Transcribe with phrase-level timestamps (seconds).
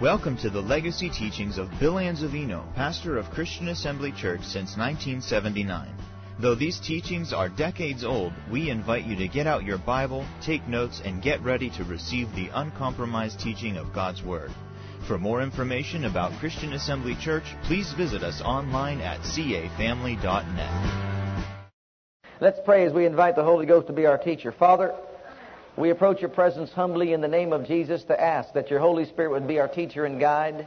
[0.00, 5.88] Welcome to the legacy teachings of Bill Anzavino, pastor of Christian Assembly Church since 1979.
[6.38, 10.68] Though these teachings are decades old, we invite you to get out your Bible, take
[10.68, 14.50] notes, and get ready to receive the uncompromised teaching of God's Word.
[15.08, 21.06] For more information about Christian Assembly Church, please visit us online at cafamily.net.
[22.38, 24.52] Let's pray as we invite the Holy Ghost to be our teacher.
[24.52, 24.94] Father,
[25.76, 29.04] we approach your presence humbly in the name of Jesus to ask that your Holy
[29.04, 30.66] Spirit would be our teacher and guide.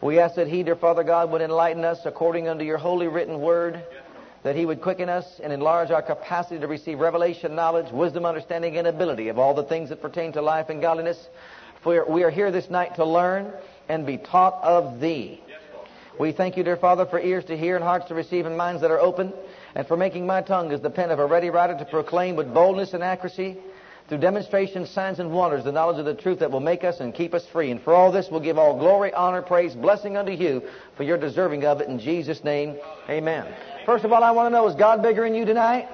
[0.00, 3.40] We ask that He, dear Father God, would enlighten us according unto your holy written
[3.40, 3.84] word,
[4.44, 8.78] that He would quicken us and enlarge our capacity to receive revelation, knowledge, wisdom, understanding,
[8.78, 11.28] and ability of all the things that pertain to life and godliness.
[11.82, 13.52] For we are here this night to learn
[13.88, 15.42] and be taught of Thee.
[16.18, 18.80] We thank you, dear Father, for ears to hear and hearts to receive and minds
[18.80, 19.34] that are open,
[19.74, 22.54] and for making my tongue as the pen of a ready writer to proclaim with
[22.54, 23.58] boldness and accuracy
[24.08, 27.14] through demonstrations, signs, and wonders, the knowledge of the truth that will make us and
[27.14, 27.70] keep us free.
[27.70, 30.62] And for all this, we'll give all glory, honor, praise, blessing unto you,
[30.96, 32.76] for you're deserving of it in Jesus' name.
[33.10, 33.54] Amen.
[33.84, 35.88] First of all, I want to know, is God bigger in you tonight?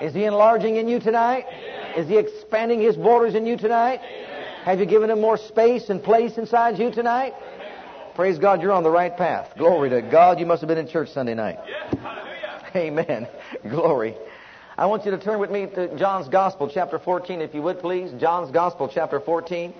[0.00, 1.44] Is He enlarging in you tonight?
[1.94, 4.00] Is He expanding His borders in you tonight?
[4.64, 7.34] Have you given Him more space and place inside you tonight?
[8.14, 9.52] Praise God, you're on the right path.
[9.58, 10.40] Glory to God.
[10.40, 11.58] You must have been in church Sunday night.
[12.74, 13.28] Amen.
[13.68, 14.14] Glory.
[14.76, 17.78] I want you to turn with me to John's Gospel, chapter 14, if you would
[17.78, 18.10] please.
[18.18, 19.72] John's Gospel, chapter 14.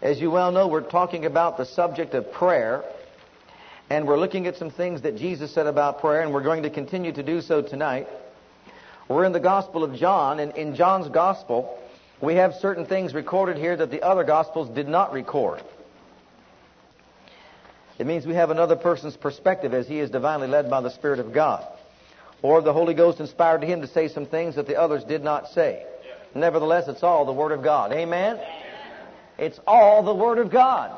[0.00, 2.84] As you well know, we're talking about the subject of prayer,
[3.90, 6.70] and we're looking at some things that Jesus said about prayer, and we're going to
[6.70, 8.06] continue to do so tonight.
[9.08, 11.76] We're in the Gospel of John, and in John's Gospel,
[12.20, 15.60] we have certain things recorded here that the other Gospels did not record.
[18.00, 21.18] It means we have another person's perspective as he is divinely led by the Spirit
[21.18, 21.66] of God.
[22.40, 25.48] Or the Holy Ghost inspired him to say some things that the others did not
[25.48, 25.84] say.
[26.34, 27.92] Nevertheless, it's all the Word of God.
[27.92, 28.40] Amen?
[29.36, 30.96] It's all the Word of God.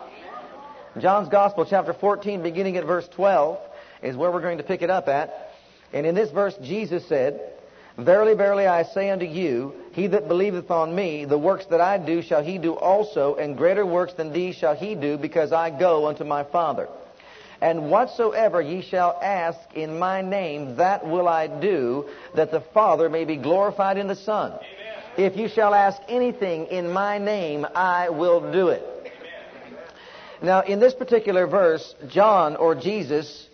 [1.00, 3.58] John's Gospel, chapter 14, beginning at verse 12,
[4.04, 5.56] is where we're going to pick it up at.
[5.92, 7.51] And in this verse, Jesus said,
[7.98, 11.98] Verily, verily, I say unto you, he that believeth on me, the works that I
[11.98, 15.70] do shall he do also, and greater works than these shall he do, because I
[15.70, 16.88] go unto my Father.
[17.60, 23.10] And whatsoever ye shall ask in my name, that will I do, that the Father
[23.10, 24.52] may be glorified in the Son.
[24.52, 24.62] Amen.
[25.18, 28.82] If you shall ask anything in my name, I will do it.
[29.00, 29.78] Amen.
[30.42, 33.48] Now, in this particular verse, John, or Jesus,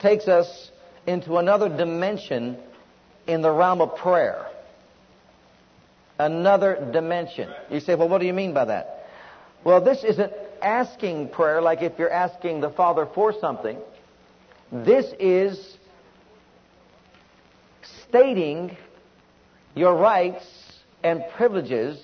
[0.00, 0.70] takes us
[1.06, 2.58] into another dimension
[3.30, 4.44] in the realm of prayer.
[6.18, 7.48] Another dimension.
[7.70, 9.08] You say, well, what do you mean by that?
[9.62, 13.78] Well, this isn't asking prayer like if you're asking the Father for something.
[14.72, 15.76] This is
[18.08, 18.76] stating
[19.76, 20.44] your rights
[21.04, 22.02] and privileges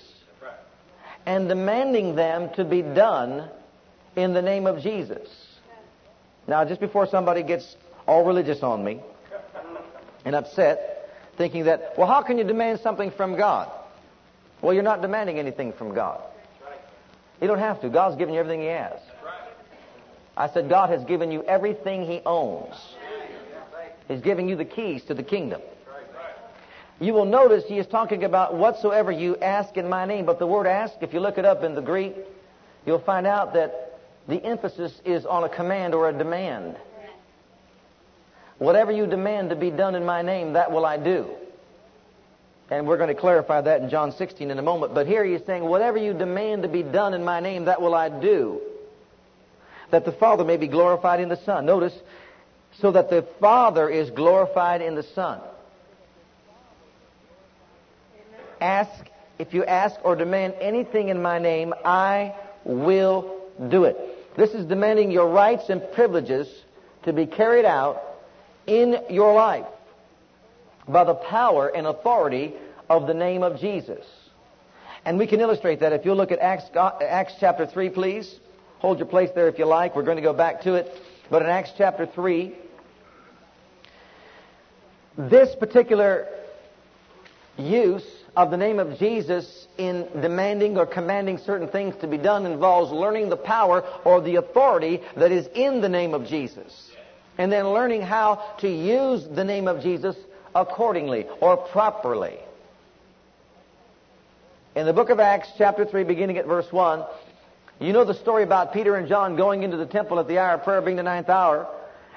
[1.25, 3.49] and demanding them to be done
[4.15, 5.27] in the name of Jesus.
[6.47, 7.75] Now, just before somebody gets
[8.07, 9.01] all religious on me
[10.23, 10.96] and upset,
[11.37, 13.71] thinking that, well, how can you demand something from God?
[14.61, 16.21] Well, you're not demanding anything from God.
[17.41, 17.89] You don't have to.
[17.89, 18.99] God's given you everything He has.
[20.35, 22.75] I said, God has given you everything He owns.
[24.07, 25.61] He's giving you the keys to the kingdom.
[26.99, 30.25] You will notice He is talking about whatsoever you ask in my name.
[30.25, 32.15] But the word ask, if you look it up in the Greek,
[32.85, 36.77] you'll find out that the emphasis is on a command or a demand.
[38.59, 41.29] Whatever you demand to be done in my name, that will I do.
[42.69, 44.93] And we're going to clarify that in John 16 in a moment.
[44.93, 47.95] But here he's saying, whatever you demand to be done in my name, that will
[47.95, 48.61] I do.
[49.91, 51.65] That the Father may be glorified in the Son.
[51.65, 51.93] Notice,
[52.81, 55.39] so that the Father is glorified in the Son.
[58.59, 59.05] Ask,
[59.39, 62.35] if you ask or demand anything in my name, I
[62.65, 63.39] will
[63.69, 63.97] do it.
[64.35, 66.47] This is demanding your rights and privileges
[67.03, 68.03] to be carried out
[68.67, 69.65] in your life
[70.87, 72.53] by the power and authority
[72.89, 74.05] of the name of Jesus.
[75.05, 78.39] And we can illustrate that if you look at Acts, Acts chapter 3, please.
[78.79, 79.95] Hold your place there if you like.
[79.95, 80.91] We're going to go back to it.
[81.31, 82.53] But in Acts chapter 3,
[85.17, 86.27] this particular
[87.57, 88.05] use
[88.35, 92.91] of the name of Jesus in demanding or commanding certain things to be done involves
[92.91, 96.91] learning the power or the authority that is in the name of Jesus
[97.37, 100.15] and then learning how to use the name of Jesus
[100.55, 102.37] accordingly or properly.
[104.75, 107.03] In the book of Acts, chapter 3, beginning at verse 1,
[107.79, 110.55] you know the story about Peter and John going into the temple at the hour
[110.55, 111.67] of prayer, being the ninth hour,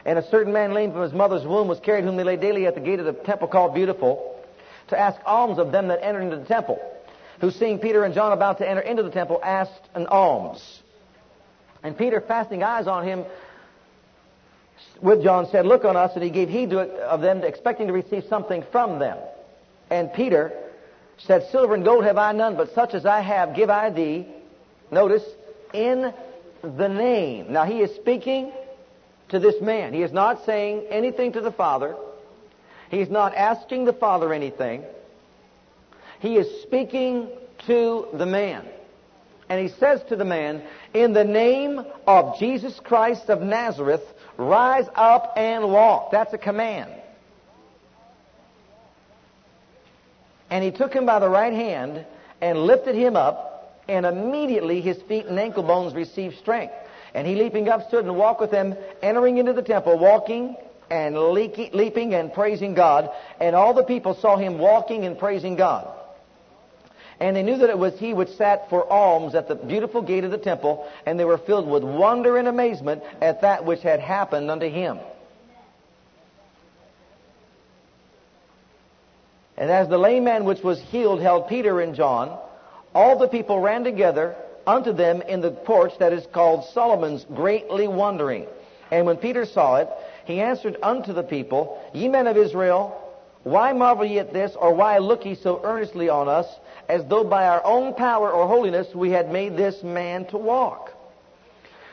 [0.04, 2.66] and a certain man lame from his mother's womb was carried, whom they laid daily
[2.66, 4.42] at the gate of the temple called Beautiful,
[4.88, 6.80] to ask alms of them that entered into the temple.
[7.40, 10.80] who seeing Peter and John about to enter into the temple asked an alms.
[11.82, 13.24] And Peter, fastening eyes on him,
[15.02, 17.86] with John said, Look on us, and he gave heed to it of them, expecting
[17.86, 19.18] to receive something from them.
[19.90, 20.52] And Peter
[21.18, 24.26] said, Silver and gold have I none, but such as I have give I thee.
[24.90, 25.24] Notice,
[25.72, 26.12] in
[26.62, 27.52] the name.
[27.52, 28.52] Now he is speaking
[29.28, 29.92] to this man.
[29.94, 31.96] He is not saying anything to the Father.
[32.90, 34.82] He's not asking the Father anything.
[36.18, 37.28] He is speaking
[37.66, 38.66] to the man.
[39.48, 40.62] And he says to the man,
[40.92, 44.02] In the name of Jesus Christ of Nazareth,
[44.40, 46.10] rise up and walk.
[46.10, 46.90] That's a command.
[50.48, 52.04] And he took him by the right hand
[52.40, 56.74] and lifted him up, and immediately his feet and ankle bones received strength.
[57.14, 60.56] And he leaping up stood and walked with them, entering into the temple, walking
[60.90, 63.10] and leaping and praising God.
[63.40, 65.88] And all the people saw him walking and praising God.
[67.20, 70.24] And they knew that it was he which sat for alms at the beautiful gate
[70.24, 74.00] of the temple, and they were filled with wonder and amazement at that which had
[74.00, 74.98] happened unto him.
[79.58, 82.38] And as the lame man which was healed held Peter and John,
[82.94, 84.34] all the people ran together
[84.66, 88.46] unto them in the porch that is called Solomon's, greatly wondering.
[88.90, 89.88] And when Peter saw it,
[90.24, 92.99] he answered unto the people, Ye men of Israel,
[93.42, 96.46] why marvel ye at this, or why look ye so earnestly on us,
[96.88, 100.92] as though by our own power or holiness we had made this man to walk?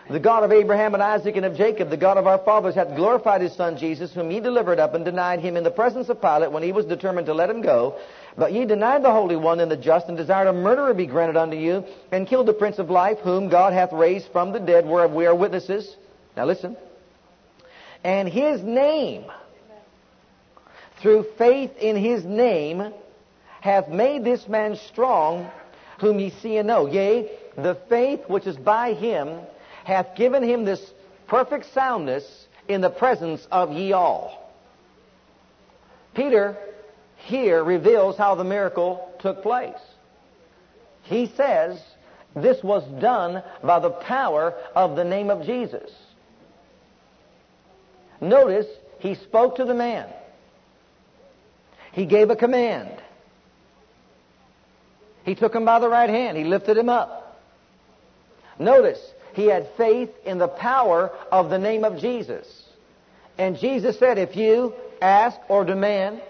[0.10, 2.96] The God of Abraham and Isaac and of Jacob, the God of our fathers, hath
[2.96, 6.22] glorified his son Jesus, whom ye delivered up and denied him in the presence of
[6.22, 8.00] Pilate when he was determined to let him go.
[8.38, 11.36] But ye denied the Holy One and the just, and desired a murderer be granted
[11.36, 14.86] unto you, and killed the Prince of Life, whom God hath raised from the dead,
[14.86, 15.94] whereof we are witnesses.
[16.38, 16.78] Now listen.
[18.02, 19.26] And his name,
[21.02, 22.94] through faith in his name,
[23.62, 25.50] hath made this man strong,
[26.00, 26.88] whom ye see and know.
[26.88, 29.40] Yea, the faith which is by him
[29.84, 30.82] hath given him this
[31.28, 34.54] perfect soundness in the presence of ye all.
[36.14, 36.58] Peter
[37.18, 39.76] here reveals how the miracle took place.
[41.04, 41.82] He says
[42.36, 45.90] this was done by the power of the name of Jesus.
[48.20, 48.68] Notice
[49.00, 50.08] he spoke to the man.
[51.98, 52.92] He gave a command.
[55.26, 56.38] He took him by the right hand.
[56.38, 57.42] He lifted him up.
[58.60, 59.00] Notice
[59.34, 62.46] he had faith in the power of the name of Jesus.
[63.40, 66.22] And Jesus said, if you ask or demand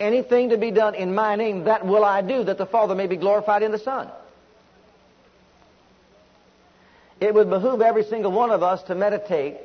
[0.00, 3.06] anything to be done in my name, that will I do, that the Father may
[3.06, 4.08] be glorified in the Son.
[7.20, 9.58] It would behoove every single one of us to meditate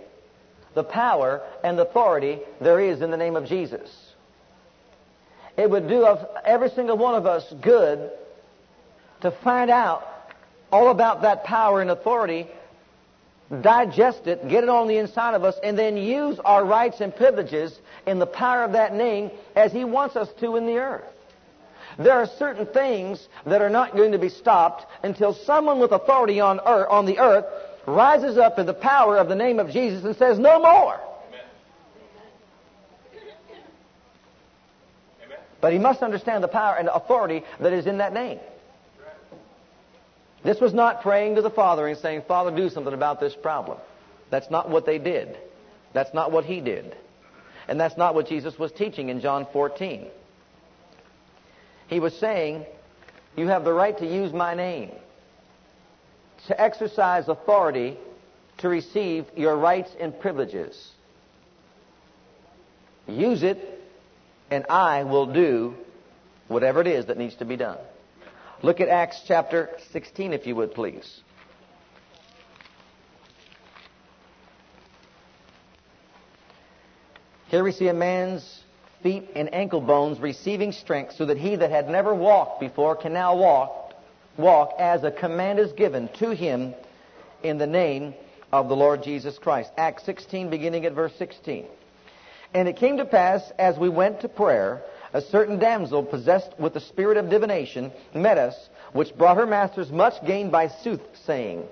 [0.73, 4.04] the power and authority there is in the name of Jesus.
[5.57, 6.05] It would do
[6.43, 8.11] every single one of us good
[9.21, 10.03] to find out
[10.71, 12.47] all about that power and authority,
[13.61, 17.15] digest it, get it on the inside of us, and then use our rights and
[17.15, 21.03] privileges in the power of that name as He wants us to in the earth.
[21.97, 26.41] There are certain things that are not going to be stopped until someone with authority
[26.41, 27.45] on earth, on the earth
[27.87, 30.99] rises up in the power of the name of Jesus and says, No more.
[35.65, 38.37] But he must understand the power and authority that is in that name.
[40.43, 43.79] This was not praying to the Father and saying, Father, do something about this problem.
[44.29, 45.39] That's not what they did.
[45.91, 46.95] That's not what he did.
[47.67, 50.05] And that's not what Jesus was teaching in John 14.
[51.87, 52.67] He was saying,
[53.35, 54.91] You have the right to use my name,
[56.45, 57.97] to exercise authority
[58.59, 60.91] to receive your rights and privileges.
[63.07, 63.74] Use it,
[64.49, 65.75] and I will do
[66.47, 67.77] whatever it is that needs to be done.
[68.61, 71.21] Look at Acts chapter 16, if you would, please.
[77.47, 78.63] Here we see a man's
[79.03, 83.13] feet and ankle bones receiving strength so that he that had never walked before can
[83.13, 83.93] now walk,
[84.37, 86.73] walk as a command is given to him
[87.43, 88.15] in the name
[88.51, 89.69] of the Lord Jesus Christ.
[89.77, 91.65] Acts 16, beginning at verse 16.
[92.55, 94.81] And it came to pass as we went to prayer
[95.11, 98.55] a certain damsel possessed with the spirit of divination met us,
[98.93, 101.65] which brought her masters much gain by soothsaying.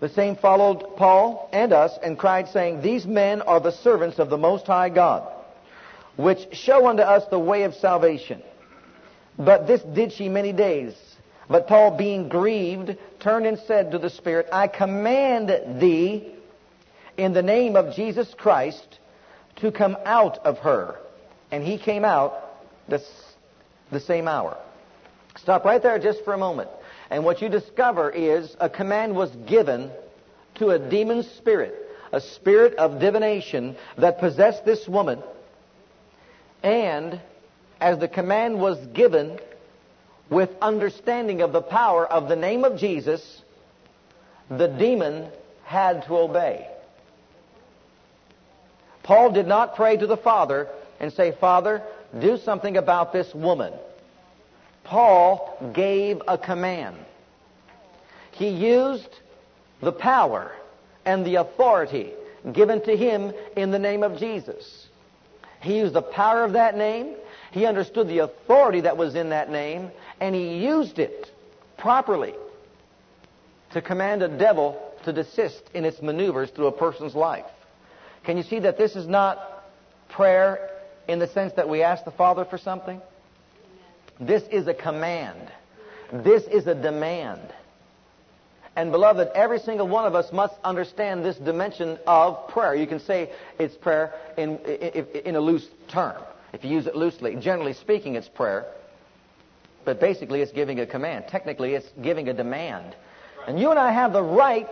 [0.00, 4.30] The same followed Paul and us and cried, saying, These men are the servants of
[4.30, 5.32] the Most High God,
[6.16, 8.42] which show unto us the way of salvation.
[9.38, 10.94] But this did she many days.
[11.48, 16.34] But Paul, being grieved, turned and said to the Spirit, I command thee
[17.16, 18.98] in the name of Jesus Christ
[19.60, 20.96] to come out of her.
[21.50, 22.32] And he came out
[22.88, 23.02] the,
[23.90, 24.56] the same hour.
[25.36, 26.70] Stop right there just for a moment.
[27.10, 29.90] And what you discover is a command was given
[30.56, 31.74] to a demon spirit,
[32.12, 35.22] a spirit of divination that possessed this woman.
[36.62, 37.20] And
[37.80, 39.38] as the command was given
[40.28, 43.42] with understanding of the power of the name of Jesus,
[44.48, 45.30] the demon
[45.64, 46.68] had to obey.
[49.02, 51.82] Paul did not pray to the Father and say, Father,
[52.18, 53.72] do something about this woman.
[54.84, 56.96] Paul gave a command.
[58.32, 59.08] He used
[59.80, 60.52] the power
[61.04, 62.12] and the authority
[62.52, 64.88] given to him in the name of Jesus.
[65.60, 67.16] He used the power of that name.
[67.52, 69.90] He understood the authority that was in that name,
[70.20, 71.30] and he used it
[71.76, 72.34] properly
[73.72, 77.46] to command a devil to desist in its maneuvers through a person's life.
[78.24, 79.38] Can you see that this is not
[80.08, 80.70] prayer
[81.08, 83.00] in the sense that we ask the Father for something?
[84.20, 85.50] This is a command.
[86.12, 87.40] This is a demand.
[88.76, 92.74] And beloved, every single one of us must understand this dimension of prayer.
[92.74, 96.22] You can say it's prayer in, in, in a loose term,
[96.52, 97.36] if you use it loosely.
[97.36, 98.66] Generally speaking, it's prayer.
[99.84, 101.24] But basically, it's giving a command.
[101.28, 102.94] Technically, it's giving a demand.
[103.46, 104.68] And you and I have the right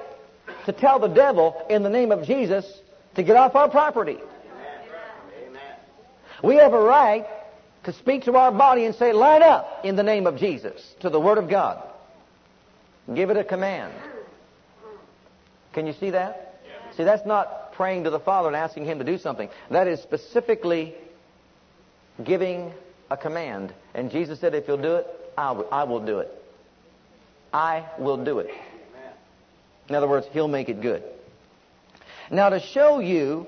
[0.66, 2.64] to tell the devil in the name of Jesus
[3.18, 4.16] to get off our property.
[6.40, 7.26] We have a right
[7.82, 11.10] to speak to our body and say, line up in the name of Jesus to
[11.10, 11.82] the Word of God.
[13.12, 13.92] Give it a command.
[15.72, 16.60] Can you see that?
[16.96, 19.48] See, that's not praying to the Father and asking Him to do something.
[19.68, 20.94] That is specifically
[22.22, 22.72] giving
[23.10, 23.74] a command.
[23.94, 25.06] And Jesus said, if you'll do it,
[25.36, 26.30] I will, I will do it.
[27.52, 28.50] I will do it.
[29.88, 31.02] In other words, He'll make it good.
[32.30, 33.46] Now, to show you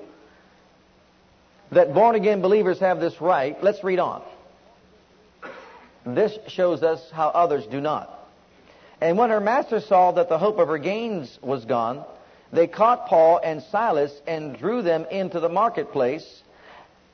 [1.70, 4.22] that born again believers have this right, let's read on.
[6.06, 8.16] This shows us how others do not.
[9.00, 12.04] And when her master saw that the hope of her gains was gone,
[12.52, 16.42] they caught Paul and Silas and drew them into the marketplace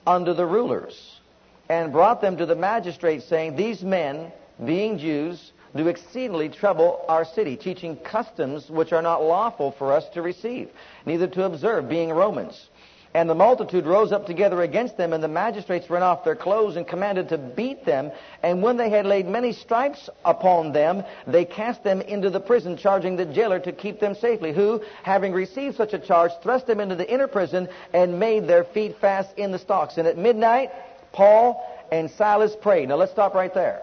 [0.06, 1.20] under the rulers
[1.68, 4.32] and brought them to the magistrates, saying, These men,
[4.64, 10.08] being Jews, do exceedingly trouble our city, teaching customs which are not lawful for us
[10.14, 10.68] to receive,
[11.04, 12.68] neither to observe, being Romans.
[13.14, 16.76] And the multitude rose up together against them, and the magistrates rent off their clothes
[16.76, 18.12] and commanded to beat them.
[18.42, 22.76] And when they had laid many stripes upon them, they cast them into the prison,
[22.76, 26.78] charging the jailer to keep them safely, who, having received such a charge, thrust them
[26.78, 29.96] into the inner prison and made their feet fast in the stocks.
[29.96, 30.70] And at midnight,
[31.12, 32.90] Paul and Silas prayed.
[32.90, 33.82] Now let's stop right there.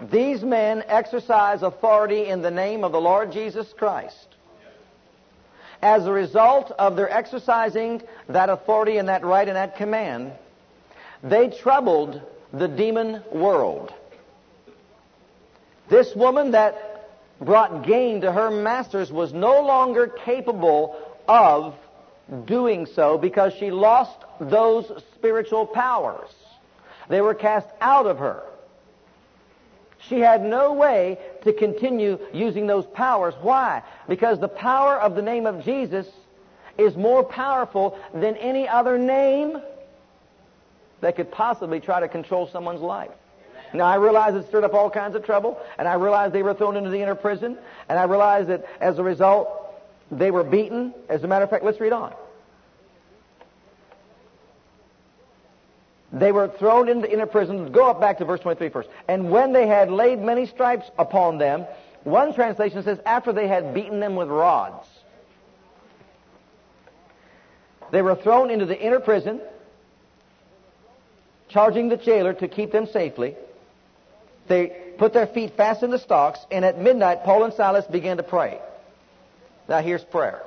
[0.00, 4.28] These men exercise authority in the name of the Lord Jesus Christ.
[5.82, 10.32] As a result of their exercising that authority and that right and that command,
[11.22, 12.20] they troubled
[12.52, 13.92] the demon world.
[15.88, 17.08] This woman that
[17.40, 20.96] brought gain to her masters was no longer capable
[21.28, 21.74] of
[22.46, 26.30] doing so because she lost those spiritual powers.
[27.08, 28.42] They were cast out of her.
[30.08, 33.34] She had no way to continue using those powers.
[33.40, 33.82] Why?
[34.08, 36.06] Because the power of the name of Jesus
[36.78, 39.60] is more powerful than any other name
[41.00, 43.10] that could possibly try to control someone's life.
[43.72, 46.54] Now I realize it stirred up all kinds of trouble, and I realize they were
[46.54, 47.56] thrown into the inner prison,
[47.88, 49.48] and I realize that as a result,
[50.10, 50.92] they were beaten.
[51.08, 52.12] As a matter of fact, let's read on.
[56.12, 57.70] They were thrown into the inner prison.
[57.70, 58.88] Go up back to verse 23 first.
[59.06, 61.66] And when they had laid many stripes upon them,
[62.02, 64.86] one translation says, after they had beaten them with rods.
[67.92, 69.40] They were thrown into the inner prison,
[71.48, 73.36] charging the jailer to keep them safely.
[74.48, 78.16] They put their feet fast in the stocks, and at midnight, Paul and Silas began
[78.16, 78.58] to pray.
[79.68, 80.42] Now here's prayer.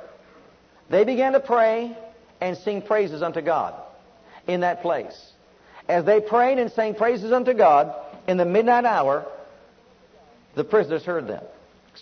[0.90, 1.96] They began to pray
[2.42, 3.74] and sing praises unto God
[4.48, 5.33] in that place.
[5.88, 7.94] As they prayed and sang praises unto God
[8.28, 9.26] in the midnight hour,
[10.56, 11.44] the prisoners heard them.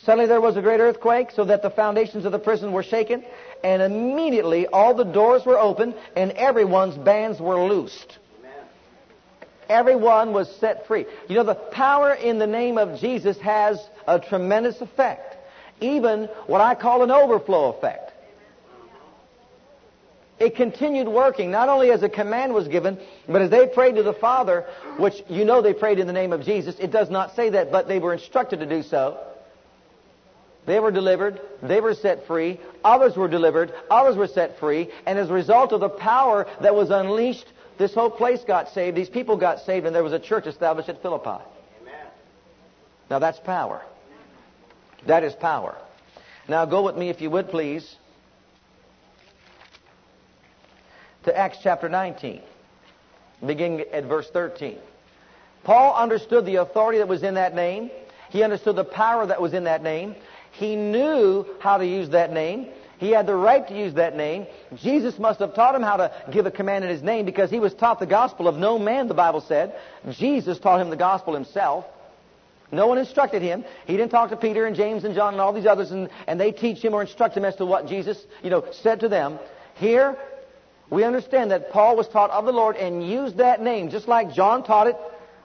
[0.03, 3.23] Suddenly there was a great earthquake, so that the foundations of the prison were shaken,
[3.63, 8.17] and immediately all the doors were opened, and everyone's bands were loosed.
[9.67, 11.05] Everyone was set free.
[11.27, 15.37] You know, the power in the name of Jesus has a tremendous effect.
[15.79, 18.10] Even what I call an overflow effect.
[20.41, 24.03] It continued working, not only as a command was given, but as they prayed to
[24.03, 24.65] the Father,
[24.97, 26.75] which you know they prayed in the name of Jesus.
[26.79, 29.19] It does not say that, but they were instructed to do so.
[30.65, 31.39] They were delivered.
[31.61, 32.59] They were set free.
[32.83, 33.71] Others were delivered.
[33.91, 34.89] Others were set free.
[35.05, 38.95] And as a result of the power that was unleashed This whole place got saved.
[38.97, 41.43] These people got saved, and there was a church established at Philippi.
[41.81, 42.07] Amen.
[43.09, 43.81] Now that's power.
[45.07, 45.75] That is power.
[46.47, 47.95] Now go with me, if you would, please,
[51.23, 52.41] to Acts chapter 19,
[53.45, 54.77] beginning at verse 13.
[55.63, 57.91] Paul understood the authority that was in that name.
[58.29, 60.15] He understood the power that was in that name.
[60.53, 62.67] He knew how to use that name.
[62.97, 64.45] He had the right to use that name.
[64.75, 67.59] Jesus must have taught him how to give a command in his name because he
[67.59, 69.75] was taught the gospel of no man, the Bible said.
[70.11, 71.85] Jesus taught him the gospel himself.
[72.71, 73.65] No one instructed him.
[73.85, 76.39] He didn't talk to Peter and James and John and all these others and, and
[76.39, 79.39] they teach him or instruct him as to what Jesus, you know, said to them.
[79.75, 80.17] Here,
[80.91, 84.33] we understand that Paul was taught of the Lord and used that name just like
[84.33, 84.97] John taught it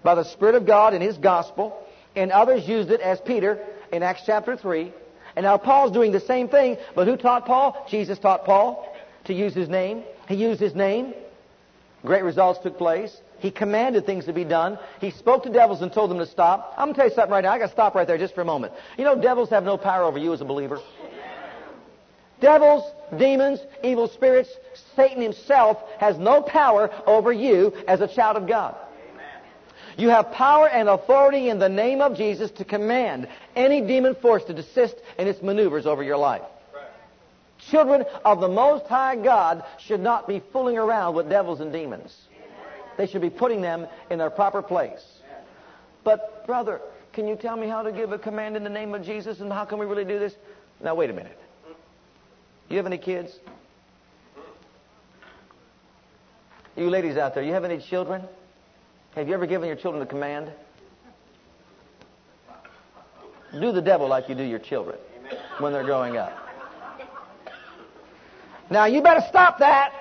[0.03, 1.83] by the Spirit of God in his gospel
[2.17, 4.93] and others used it as Peter in Acts chapter 3.
[5.37, 7.87] And now Paul's doing the same thing, but who taught Paul?
[7.89, 8.93] Jesus taught Paul
[9.27, 10.03] to use his name.
[10.29, 11.15] He used his name.
[12.05, 13.17] Great results took place.
[13.39, 14.79] He commanded things to be done.
[15.01, 16.75] He spoke to devils and told them to stop.
[16.79, 17.53] I'm going to tell you something right now.
[17.53, 18.73] I got to stop right there just for a moment.
[18.97, 20.81] You know, devils have no power over you as a believer.
[22.41, 22.85] Devils,
[23.19, 24.51] demons, evil spirits,
[24.95, 28.77] Satan himself has no power over you as a child of God.
[29.97, 34.45] You have power and authority in the name of Jesus to command any demon force
[34.45, 36.43] to desist in its maneuvers over your life.
[37.71, 42.15] Children of the Most High God should not be fooling around with devils and demons.
[42.99, 45.05] They should be putting them in their proper place.
[46.05, 46.81] But, brother,
[47.15, 49.51] can you tell me how to give a command in the name of Jesus and
[49.51, 50.35] how can we really do this?
[50.83, 51.39] Now, wait a minute.
[52.69, 53.33] You have any kids?
[56.77, 58.23] You ladies out there, you have any children?
[59.15, 60.53] Have you ever given your children a command?
[63.53, 64.99] Do the devil like you do your children
[65.59, 66.33] when they're growing up.
[68.71, 69.93] Now you better stop that.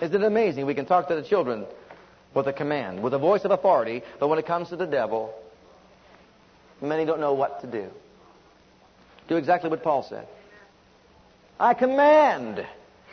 [0.00, 0.64] Isn't it amazing?
[0.64, 1.66] We can talk to the children
[2.32, 5.34] with a command, with a voice of authority, but when it comes to the devil,
[6.80, 7.90] many don't know what to do.
[9.30, 10.26] Do exactly what Paul said.
[11.60, 12.66] I command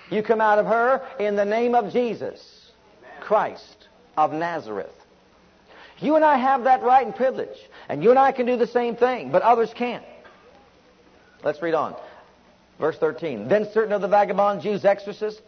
[0.09, 2.71] you come out of her in the name of Jesus,
[3.21, 4.89] Christ of Nazareth.
[5.99, 7.57] You and I have that right and privilege.
[7.87, 10.03] And you and I can do the same thing, but others can't.
[11.43, 11.95] Let's read on.
[12.79, 13.47] Verse 13.
[13.47, 15.41] Then certain of the vagabond Jews, exorcists,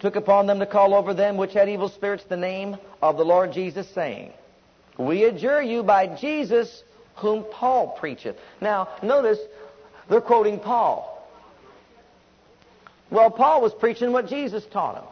[0.00, 3.24] took upon them to call over them which had evil spirits the name of the
[3.24, 4.32] Lord Jesus, saying,
[4.96, 6.84] We adjure you by Jesus
[7.16, 8.36] whom Paul preacheth.
[8.60, 9.38] Now, notice,
[10.08, 11.12] they're quoting Paul.
[13.10, 15.04] Well, Paul was preaching what Jesus taught him.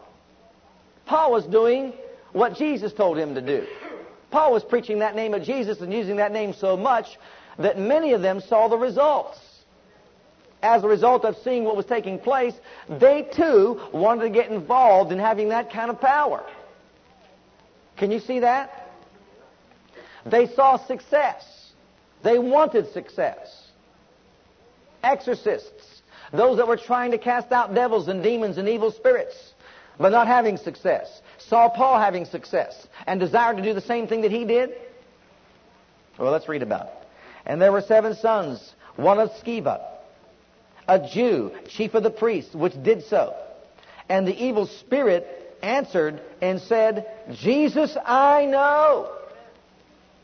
[1.07, 1.93] Paul was doing
[2.33, 3.67] what Jesus told him to do.
[4.31, 7.07] Paul was preaching that name of Jesus and using that name so much
[7.59, 9.39] that many of them saw the results.
[10.61, 12.55] As a result of seeing what was taking place,
[12.89, 16.45] they too wanted to get involved in having that kind of power.
[17.97, 18.91] Can you see that?
[20.27, 21.73] They saw success.
[22.23, 23.64] They wanted success.
[25.05, 25.95] Exorcists
[26.35, 29.55] those that were trying to cast out devils and demons and evil spirits,
[29.99, 34.23] but not having success, saw Paul having success and desired to do the same thing
[34.23, 34.71] that he did.
[36.19, 37.09] Well, let's read about it.
[37.47, 39.81] And there were seven sons, one of Sceva,
[40.89, 43.35] a Jew, chief of the priests, which did so.
[44.09, 49.11] And the evil spirit answered and said, Jesus I know.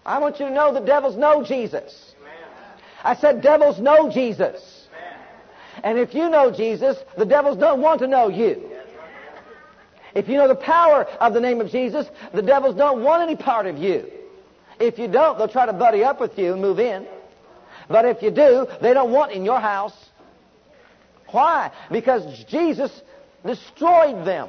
[0.05, 2.15] I want you to know the devils know Jesus.
[3.03, 4.70] I said devils know Jesus.
[5.83, 8.71] And if you know Jesus, the devils don't want to know you.
[10.15, 13.37] If you know the power of the name of Jesus, the devils don't want any
[13.37, 14.11] part of you.
[14.81, 17.07] If you don't, they'll try to buddy up with you and move in.
[17.89, 19.95] But if you do, they don't want in your house.
[21.29, 21.71] Why?
[21.91, 22.91] Because Jesus
[23.45, 24.49] destroyed them.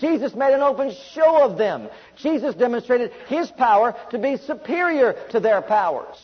[0.00, 1.88] Jesus made an open show of them.
[2.16, 6.16] Jesus demonstrated His power to be superior to their powers.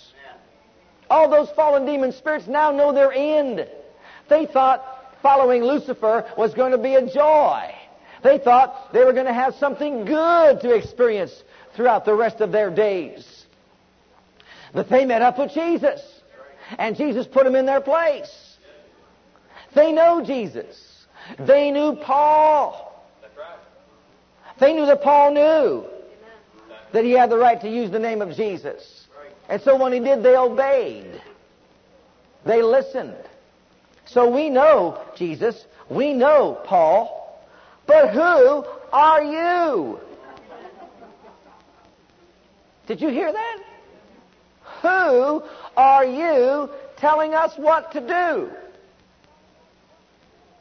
[1.08, 3.66] All those fallen demon spirits now know their end.
[4.32, 4.82] They thought
[5.20, 7.70] following Lucifer was going to be a joy.
[8.22, 11.42] They thought they were going to have something good to experience
[11.76, 13.44] throughout the rest of their days.
[14.72, 16.00] But they met up with Jesus.
[16.78, 18.56] And Jesus put them in their place.
[19.74, 21.04] They know Jesus.
[21.38, 23.04] They knew Paul.
[24.58, 25.84] They knew that Paul knew
[26.92, 29.06] that he had the right to use the name of Jesus.
[29.50, 31.20] And so when he did, they obeyed.
[32.46, 33.16] They listened.
[34.06, 37.40] So we know Jesus, we know Paul,
[37.86, 40.00] but who are you?
[42.86, 43.58] Did you hear that?
[44.82, 45.42] Who
[45.76, 48.50] are you telling us what to do?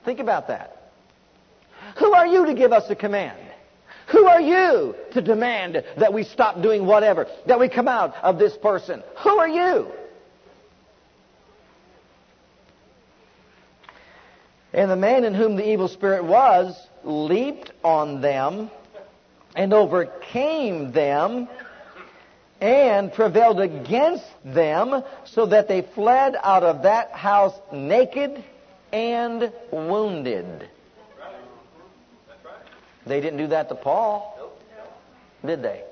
[0.06, 0.91] Think about that.
[1.97, 3.39] Who are you to give us a command?
[4.12, 8.38] Who are you to demand that we stop doing whatever, that we come out of
[8.38, 9.04] this person?
[9.23, 9.91] Who are you?
[14.73, 18.69] And the man in whom the evil spirit was leaped on them
[19.55, 21.47] and overcame them
[22.62, 28.43] and prevailed against them so that they fled out of that house naked
[28.93, 30.69] and wounded.
[33.05, 34.53] They didn't do that to Paul,
[35.43, 35.84] did they?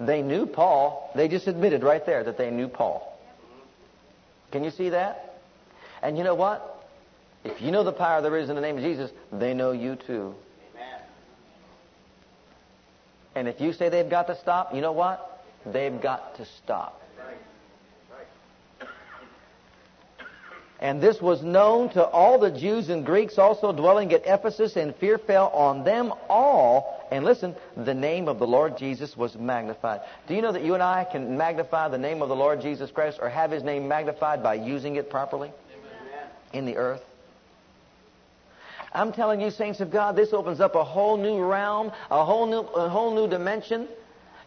[0.00, 1.12] They knew Paul.
[1.14, 3.16] They just admitted right there that they knew Paul.
[4.50, 5.40] Can you see that?
[6.02, 6.73] And you know what?
[7.44, 9.96] If you know the power there is in the name of Jesus, they know you
[9.96, 10.34] too.
[10.74, 11.00] Amen.
[13.34, 15.44] And if you say they've got to stop, you know what?
[15.66, 17.02] They've got to stop.
[20.84, 24.94] And this was known to all the Jews and Greeks also dwelling at Ephesus, and
[24.96, 27.06] fear fell on them all.
[27.10, 30.00] And listen, the name of the Lord Jesus was magnified.
[30.28, 32.90] Do you know that you and I can magnify the name of the Lord Jesus
[32.90, 36.28] Christ or have his name magnified by using it properly Amen.
[36.52, 37.02] in the earth?
[38.94, 42.46] I'm telling you, saints of God, this opens up a whole new realm, a whole
[42.46, 43.88] new, a whole new dimension.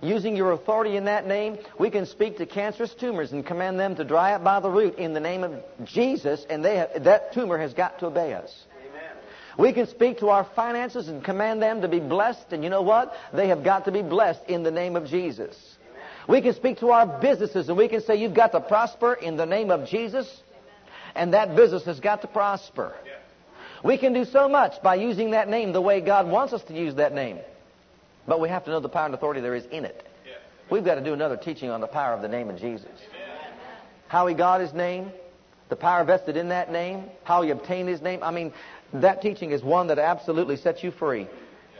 [0.02, 3.96] Using your authority in that name, we can speak to cancerous tumors and command them
[3.96, 7.34] to dry up by the root in the name of Jesus, and they have, that
[7.34, 8.66] tumor has got to obey us.
[8.88, 9.12] Amen.
[9.58, 12.84] We can speak to our finances and command them to be blessed, and you know
[12.84, 13.16] what?
[13.34, 15.58] They have got to be blessed in the name of Jesus.
[15.90, 16.04] Amen.
[16.28, 19.36] We can speak to our businesses, and we can say, You've got to prosper in
[19.36, 20.44] the name of Jesus,
[21.16, 22.94] and that business has got to prosper.
[23.84, 26.74] We can do so much by using that name the way God wants us to
[26.74, 27.40] use that name.
[28.28, 30.06] But we have to know the power and authority there is in it.
[30.70, 32.92] We've got to do another teaching on the power of the name of Jesus.
[34.08, 35.12] How he got his name,
[35.70, 38.22] the power vested in that name, how he obtained his name.
[38.22, 38.52] I mean,
[38.94, 41.28] that teaching is one that absolutely sets you free.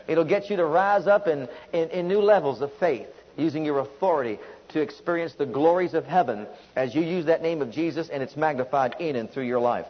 [0.06, 3.80] It'll get you to rise up in, in, in new levels of faith using your
[3.80, 4.38] authority
[4.70, 8.36] to experience the glories of heaven as you use that name of Jesus and it's
[8.36, 9.86] magnified in and through your life.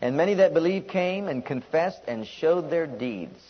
[0.00, 3.40] And many that believed came and confessed and showed their deeds.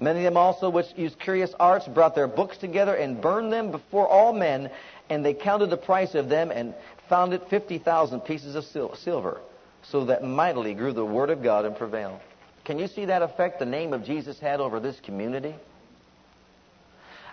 [0.00, 3.70] Many of them also which used curious arts brought their books together and burned them
[3.70, 4.70] before all men,
[5.10, 6.74] and they counted the price of them and
[7.08, 9.40] found it 50,000 pieces of silver,
[9.82, 12.20] so that mightily grew the word of God and prevailed.
[12.64, 15.54] Can you see that effect the name of Jesus had over this community?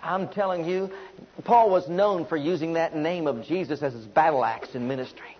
[0.02, 0.90] I'm telling you,
[1.44, 5.36] Paul was known for using that name of Jesus as his battle axe in ministry.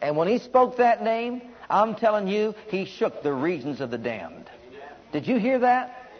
[0.00, 3.98] And when he spoke that name, I'm telling you, he shook the regions of the
[3.98, 4.50] damned.
[5.12, 6.10] Did you hear that?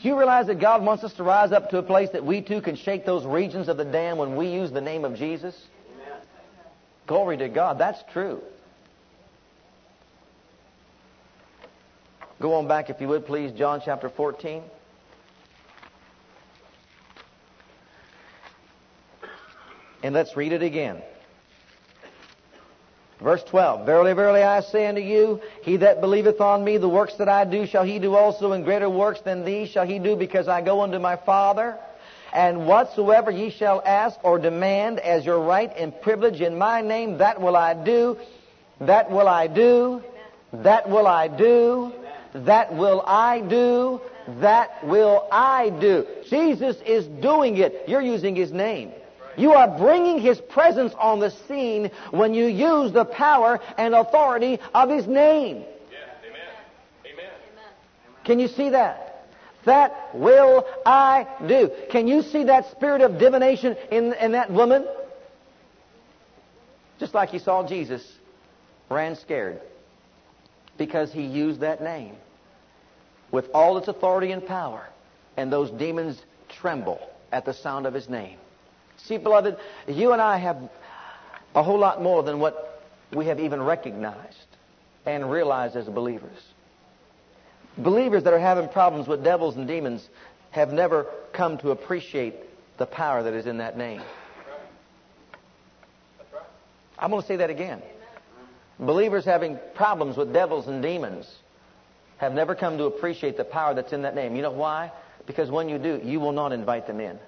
[0.00, 2.40] Do you realize that God wants us to rise up to a place that we
[2.40, 5.54] too can shake those regions of the damned when we use the name of Jesus?
[7.06, 7.78] Glory to God.
[7.78, 8.40] That's true.
[12.40, 14.62] Go on back, if you would, please, John chapter 14.
[20.02, 21.02] And let's read it again.
[23.20, 27.16] Verse 12, Verily, verily, I say unto you, he that believeth on me, the works
[27.16, 30.16] that I do shall he do also, and greater works than these shall he do,
[30.16, 31.76] because I go unto my Father.
[32.32, 37.18] And whatsoever ye shall ask or demand as your right and privilege in my name,
[37.18, 38.16] that will I do.
[38.80, 40.02] That will I do.
[40.52, 41.92] That will I do.
[42.32, 44.00] That will I do.
[44.40, 46.06] That will I do.
[46.28, 47.84] Jesus is doing it.
[47.86, 48.92] You're using His name.
[49.36, 54.58] You are bringing His presence on the scene when you use the power and authority
[54.74, 55.58] of His name.
[55.58, 56.28] Yeah.
[56.28, 57.12] Amen.
[57.12, 57.30] Amen.
[58.24, 59.06] Can you see that?
[59.66, 61.70] That will I do.
[61.90, 64.86] Can you see that spirit of divination in, in that woman?
[66.98, 68.06] Just like you saw Jesus
[68.90, 69.60] ran scared
[70.76, 72.16] because he used that name
[73.30, 74.88] with all its authority and power,
[75.36, 78.38] and those demons tremble at the sound of his name.
[79.04, 79.56] See, beloved,
[79.88, 80.56] you and I have
[81.54, 82.82] a whole lot more than what
[83.12, 84.36] we have even recognized
[85.06, 86.38] and realized as believers.
[87.76, 90.06] Believers that are having problems with devils and demons
[90.50, 92.34] have never come to appreciate
[92.78, 94.02] the power that is in that name.
[96.98, 97.82] I'm going to say that again.
[98.78, 101.26] Believers having problems with devils and demons
[102.18, 104.36] have never come to appreciate the power that's in that name.
[104.36, 104.92] You know why?
[105.26, 107.18] Because when you do, you will not invite them in.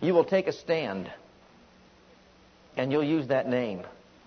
[0.00, 1.10] You will take a stand
[2.76, 3.82] and you'll use that name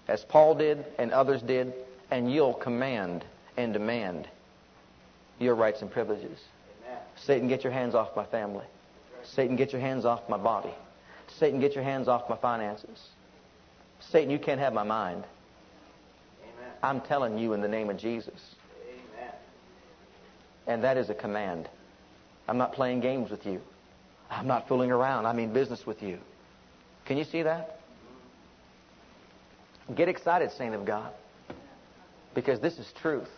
[0.07, 1.73] as Paul did and others did,
[2.09, 3.23] and you'll command
[3.57, 4.27] and demand
[5.37, 6.39] your rights and privileges.
[6.87, 6.99] Amen.
[7.15, 8.65] Satan, get your hands off my family.
[9.23, 10.73] Satan, get your hands off my body.
[11.27, 13.09] Satan, get your hands off my finances.
[13.99, 15.23] Satan, you can't have my mind.
[16.41, 16.71] Amen.
[16.81, 18.55] I'm telling you in the name of Jesus.
[18.87, 19.33] Amen.
[20.65, 21.69] And that is a command.
[22.47, 23.61] I'm not playing games with you.
[24.29, 25.25] I'm not fooling around.
[25.25, 26.19] I mean business with you.
[27.05, 27.79] Can you see that?
[29.95, 31.11] Get excited, saint of God.
[32.35, 33.29] Because this is truth.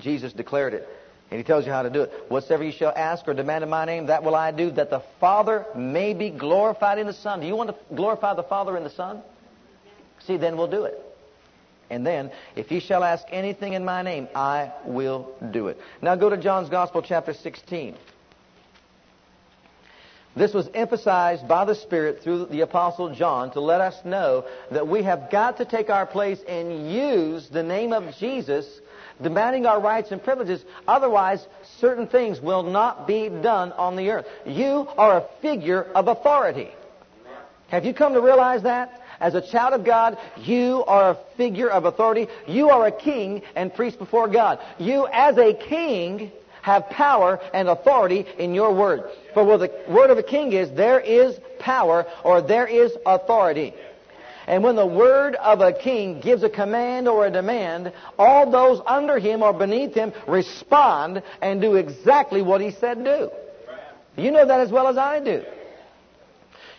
[0.00, 0.88] Jesus declared it.
[1.30, 2.12] And he tells you how to do it.
[2.28, 5.02] Whatsoever you shall ask or demand in my name, that will I do, that the
[5.20, 7.40] Father may be glorified in the Son.
[7.40, 9.22] Do you want to glorify the Father in the Son?
[10.20, 11.04] See, then we'll do it.
[11.90, 15.78] And then, if ye shall ask anything in my name, I will do it.
[16.02, 17.96] Now go to John's Gospel, chapter 16.
[20.36, 24.86] This was emphasized by the Spirit through the Apostle John to let us know that
[24.86, 28.80] we have got to take our place and use the name of Jesus,
[29.20, 30.64] demanding our rights and privileges.
[30.86, 31.44] Otherwise,
[31.80, 34.26] certain things will not be done on the earth.
[34.46, 36.70] You are a figure of authority.
[37.68, 39.02] Have you come to realize that?
[39.20, 42.28] As a child of God, you are a figure of authority.
[42.46, 44.60] You are a king and priest before God.
[44.78, 46.30] You, as a king,
[46.68, 49.02] have power and authority in your word.
[49.34, 53.74] For where the word of a king is, there is power or there is authority.
[54.46, 58.80] And when the word of a king gives a command or a demand, all those
[58.86, 63.30] under him or beneath him respond and do exactly what he said do.
[64.16, 65.44] You know that as well as I do.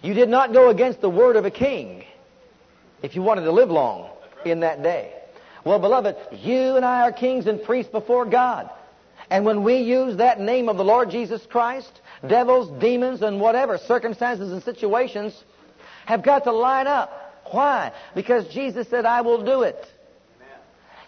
[0.01, 2.05] You did not go against the word of a king
[3.03, 4.09] if you wanted to live long
[4.45, 5.13] in that day.
[5.63, 8.69] Well, beloved, you and I are kings and priests before God.
[9.29, 12.27] And when we use that name of the Lord Jesus Christ, hmm.
[12.27, 15.43] devils, demons, and whatever circumstances and situations
[16.05, 17.11] have got to line up.
[17.51, 17.91] Why?
[18.15, 19.85] Because Jesus said, I will do it.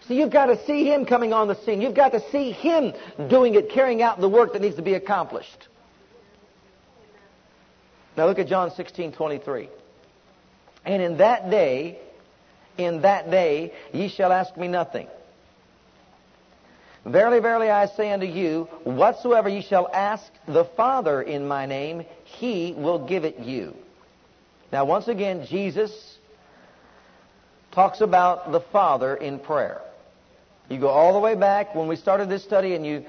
[0.06, 1.80] So you've got to see Him coming on the scene.
[1.80, 2.92] You've got to see Him
[3.28, 5.68] doing it, carrying out the work that needs to be accomplished.
[8.16, 9.68] Now look at John 16, 23.
[10.84, 11.98] And in that day,
[12.76, 15.06] in that day, ye shall ask me nothing.
[17.04, 22.04] Verily, verily, I say unto you, whatsoever ye shall ask the Father in my name,
[22.24, 23.74] he will give it you.
[24.70, 26.18] Now, once again, Jesus
[27.72, 29.80] talks about the Father in prayer.
[30.68, 33.04] You go all the way back when we started this study and you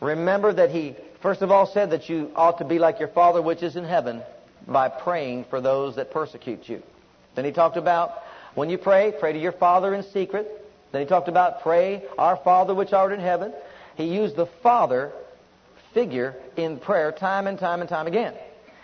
[0.00, 3.40] remember that he, first of all, said that you ought to be like your Father
[3.40, 4.22] which is in heaven
[4.66, 6.82] by praying for those that persecute you.
[7.36, 8.22] Then he talked about
[8.54, 10.56] when you pray, pray to your Father in secret.
[10.92, 13.52] Then he talked about pray, our Father which art in heaven.
[13.96, 15.12] He used the Father
[15.94, 18.34] figure in prayer time and time and time again.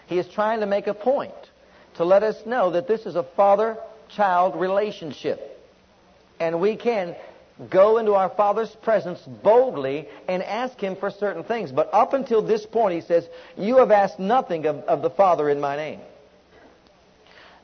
[0.06, 1.34] He is trying to make a point
[1.96, 5.60] to let us know that this is a father-child relationship.
[6.38, 7.16] And we can
[7.70, 11.72] go into our Father's presence boldly and ask Him for certain things.
[11.72, 15.48] But up until this point, He says, You have asked nothing of, of the Father
[15.48, 16.00] in my name.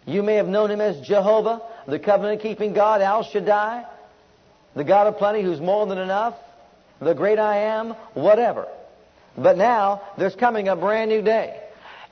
[0.06, 3.84] You may have known Him as Jehovah, the covenant keeping God, El Shaddai,
[4.74, 6.34] the God of plenty who's more than enough,
[7.00, 8.66] the great I am, whatever.
[9.36, 11.60] But now there's coming a brand new day.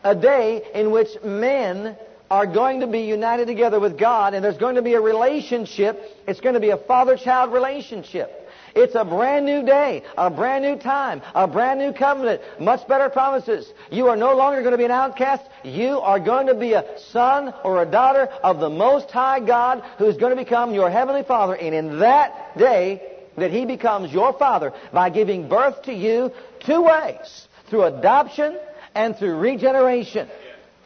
[0.02, 1.96] A day in which men
[2.30, 6.00] are going to be united together with God and there's going to be a relationship.
[6.26, 8.39] It's going to be a father-child relationship.
[8.74, 13.08] It's a brand new day, a brand new time, a brand new covenant, much better
[13.08, 13.72] promises.
[13.90, 15.42] You are no longer going to be an outcast.
[15.64, 19.82] You are going to be a son or a daughter of the Most High God
[19.98, 21.54] who's going to become your Heavenly Father.
[21.54, 23.02] And in that day,
[23.36, 27.48] that He becomes your Father by giving birth to you two ways.
[27.68, 28.58] Through adoption
[28.94, 30.28] and through regeneration.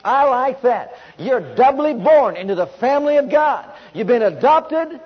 [0.04, 0.94] I like that.
[1.18, 3.70] You're doubly born into the family of God.
[3.94, 5.00] You've been adopted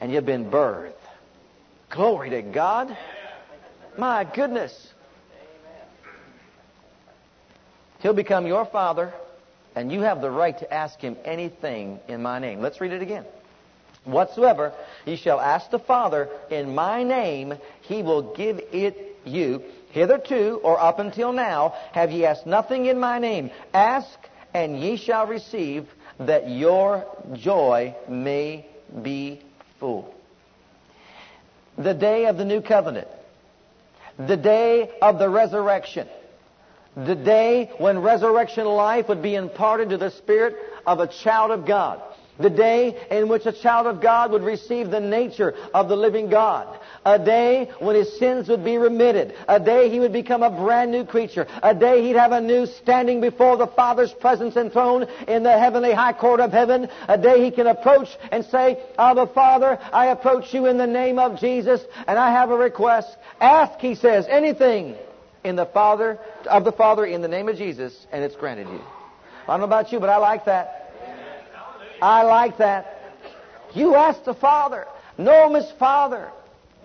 [0.00, 0.92] and you've been birthed.
[1.90, 2.96] Glory to God.
[3.96, 4.92] My goodness.
[8.00, 9.14] He'll become your father,
[9.74, 12.60] and you have the right to ask him anything in my name.
[12.60, 13.24] Let's read it again.
[14.04, 14.72] Whatsoever
[15.06, 19.62] ye shall ask the Father in my name, he will give it you.
[19.90, 23.50] Hitherto, or up until now, have ye asked nothing in my name.
[23.72, 24.18] Ask,
[24.52, 25.86] and ye shall receive,
[26.18, 28.66] that your joy may
[29.02, 29.40] be
[29.80, 30.14] full.
[31.76, 33.08] The day of the new covenant.
[34.18, 36.08] The day of the resurrection.
[36.96, 40.56] The day when resurrection life would be imparted to the spirit
[40.86, 42.00] of a child of God.
[42.38, 46.30] The day in which a child of God would receive the nature of the living
[46.30, 46.78] God.
[47.04, 49.34] A day when his sins would be remitted.
[49.46, 51.46] A day he would become a brand new creature.
[51.62, 55.58] A day he'd have a new standing before the Father's presence and throne in the
[55.58, 56.88] heavenly high court of heaven.
[57.08, 61.18] A day he can approach and say, Abba Father, I approach you in the name
[61.18, 63.14] of Jesus and I have a request.
[63.40, 64.96] Ask, he says, anything
[65.44, 68.80] in the Father, of the Father in the name of Jesus and it's granted you.
[69.46, 70.90] I don't know about you, but I like that.
[72.00, 72.98] I like that.
[73.74, 74.86] You ask the Father.
[75.18, 76.30] Him as Father.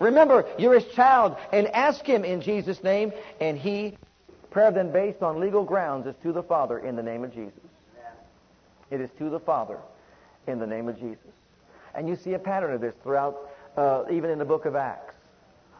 [0.00, 3.96] Remember, you're His child, and ask Him in Jesus' name, and He,
[4.50, 7.60] prayer then based on legal grounds, is to the Father in the name of Jesus.
[8.90, 9.78] It is to the Father
[10.48, 11.30] in the name of Jesus.
[11.94, 15.14] And you see a pattern of this throughout, uh, even in the book of Acts.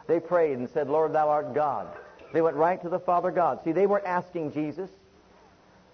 [0.07, 1.89] They prayed and said, Lord, thou art God.
[2.33, 3.61] They went right to the Father God.
[3.65, 4.91] See, they weren't asking Jesus.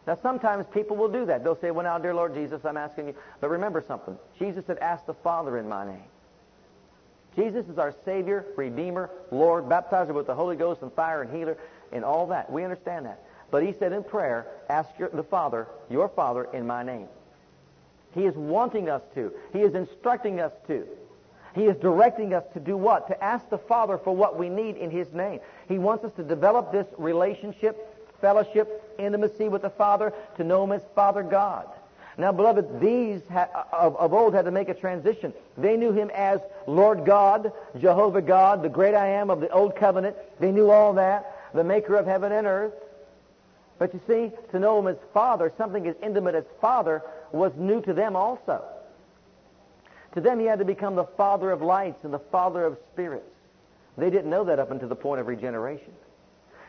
[0.06, 1.42] Now, sometimes people will do that.
[1.42, 3.14] They'll say, well, now, dear Lord Jesus, I'm asking you.
[3.40, 4.16] But remember something.
[4.38, 6.04] Jesus said, ask the Father in my name.
[7.36, 11.58] Jesus is our Savior, Redeemer, Lord, baptizer with the Holy Ghost and fire and healer
[11.92, 12.50] and all that.
[12.50, 13.22] We understand that.
[13.50, 17.08] But he said in prayer, ask your, the Father, your Father, in my name.
[18.14, 19.32] He is wanting us to.
[19.52, 20.86] He is instructing us to.
[21.54, 23.08] He is directing us to do what?
[23.08, 25.40] To ask the Father for what we need in His name.
[25.68, 30.72] He wants us to develop this relationship, fellowship, intimacy with the Father, to know Him
[30.72, 31.66] as Father God.
[32.18, 35.34] Now, beloved, these ha- of, of old had to make a transition.
[35.58, 39.76] They knew Him as Lord God, Jehovah God, the great I am of the Old
[39.76, 40.16] Covenant.
[40.40, 42.72] They knew all that, the maker of heaven and earth.
[43.78, 47.02] But you see, to know Him as Father, something as intimate as Father,
[47.32, 48.64] was new to them also.
[50.14, 53.28] To them, he had to become the father of lights and the father of spirits.
[53.98, 55.92] They didn't know that up until the point of regeneration.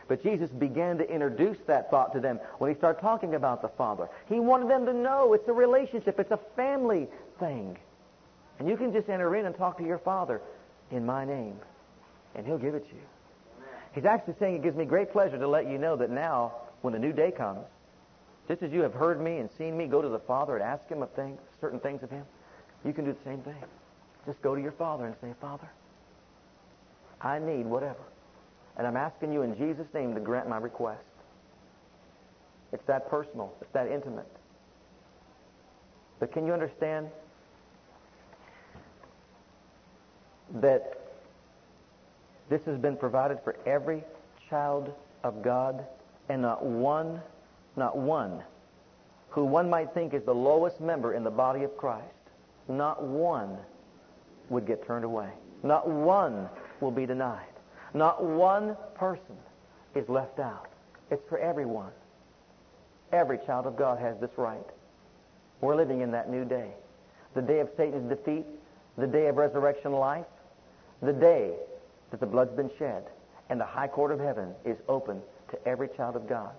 [0.08, 3.68] But Jesus began to introduce that thought to them when he started talking about the
[3.68, 4.08] Father.
[4.26, 7.78] He wanted them to know it's a relationship, it's a family thing.
[8.58, 10.40] And you can just enter in and talk to your Father
[10.90, 11.56] in my name,
[12.34, 13.02] and he'll give it to you.
[13.94, 16.92] He's actually saying it gives me great pleasure to let you know that now, when
[16.92, 17.66] the new day comes,
[18.48, 20.88] just as you have heard me and seen me go to the Father and ask
[20.88, 22.24] him of things, certain things of him,
[22.84, 23.62] you can do the same thing.
[24.24, 25.68] Just go to your Father and say, Father,
[27.20, 28.00] I need whatever.
[28.78, 31.02] And I'm asking you in Jesus' name to grant my request.
[32.72, 33.52] It's that personal.
[33.60, 34.30] It's that intimate.
[36.20, 37.08] But can you understand
[40.60, 41.00] that
[42.48, 44.02] this has been provided for every
[44.48, 44.92] child
[45.24, 45.84] of God
[46.28, 47.20] and not one,
[47.76, 48.42] not one,
[49.30, 52.14] who one might think is the lowest member in the body of Christ
[52.68, 53.56] not one
[54.50, 55.30] would get turned away.
[55.62, 56.48] Not one
[56.80, 57.46] will be denied.
[57.94, 59.36] Not one person
[59.94, 60.68] is left out.
[61.10, 61.92] It's for everyone.
[63.12, 64.66] Every child of God has this right.
[65.60, 66.70] We're living in that new day.
[67.34, 68.44] The day of Satan's defeat,
[68.96, 70.26] the day of resurrection life,
[71.02, 71.54] the day
[72.10, 73.04] that the blood's been shed,
[73.48, 76.50] and the high court of heaven is open to every child of God.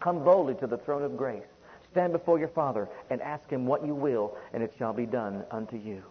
[0.00, 1.44] Come boldly to the throne of grace.
[1.92, 5.44] Stand before your Father and ask him what you will, and it shall be done
[5.50, 6.02] unto you.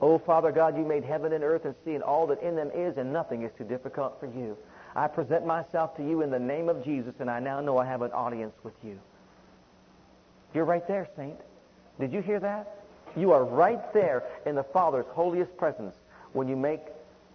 [0.00, 2.70] Oh, Father God, you made heaven and earth and sea and all that in them
[2.74, 4.56] is, and nothing is too difficult for you.
[4.96, 7.86] I present myself to you in the name of Jesus, and I now know I
[7.86, 8.98] have an audience with you.
[10.52, 11.38] You're right there, saint.
[11.98, 12.84] Did you hear that?
[13.16, 15.94] You are right there in the Father's holiest presence
[16.32, 16.80] when you make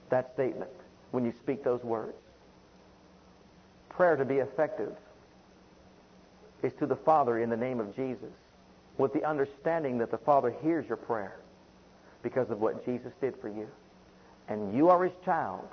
[0.09, 0.71] that statement,
[1.11, 2.17] when you speak those words.
[3.89, 4.93] Prayer to be effective
[6.61, 8.31] is to the Father in the name of Jesus
[8.97, 11.37] with the understanding that the Father hears your prayer
[12.23, 13.67] because of what Jesus did for you.
[14.47, 15.67] And you are his child.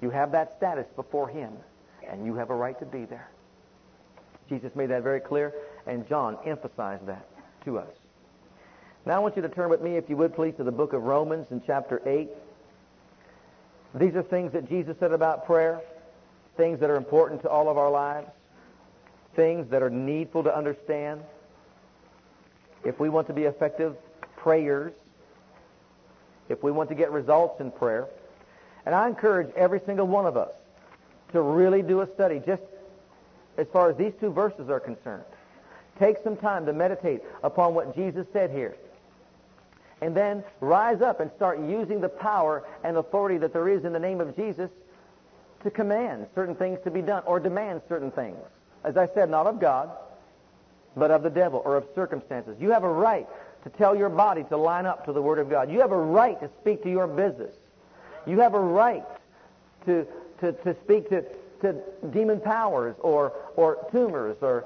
[0.00, 1.52] You have that status before him,
[2.08, 3.28] and you have a right to be there.
[4.48, 5.52] Jesus made that very clear,
[5.86, 7.26] and John emphasized that
[7.64, 7.90] to us.
[9.06, 10.92] Now I want you to turn with me, if you would please, to the book
[10.92, 12.28] of Romans in chapter 8.
[13.94, 15.80] These are things that Jesus said about prayer,
[16.56, 18.28] things that are important to all of our lives
[19.38, 21.22] things that are needful to understand
[22.84, 23.94] if we want to be effective
[24.36, 24.92] prayers,
[26.48, 28.06] if we want to get results in prayer.
[28.86, 30.52] And I encourage every single one of us
[31.32, 32.62] to really do a study just
[33.56, 35.24] as far as these two verses are concerned.
[35.98, 38.76] Take some time to meditate upon what Jesus said here.
[40.00, 43.92] And then rise up and start using the power and authority that there is in
[43.92, 44.70] the name of Jesus
[45.64, 48.38] to command certain things to be done or demand certain things
[48.84, 49.90] as I said, not of God,
[50.96, 52.56] but of the devil or of circumstances.
[52.60, 53.26] You have a right
[53.64, 55.70] to tell your body to line up to the Word of God.
[55.70, 57.54] You have a right to speak to your business.
[58.26, 59.04] You have a right
[59.86, 60.06] to,
[60.40, 61.24] to, to speak to,
[61.62, 61.80] to
[62.10, 64.64] demon powers or, or tumors or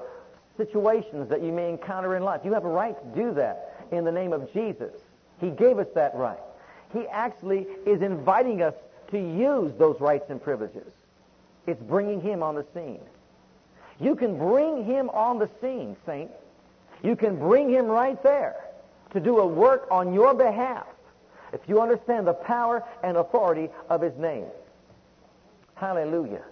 [0.57, 2.41] situations that you may encounter in life.
[2.43, 4.93] You have a right to do that in the name of Jesus.
[5.39, 6.39] He gave us that right.
[6.93, 8.75] He actually is inviting us
[9.11, 10.91] to use those rights and privileges.
[11.65, 12.99] It's bringing Him on the scene.
[13.99, 16.31] You can bring him on the scene, saint.
[17.03, 18.55] You can bring him right there
[19.13, 20.85] to do a work on your behalf
[21.53, 24.45] if you understand the power and authority of his name.
[25.75, 26.43] Hallelujah.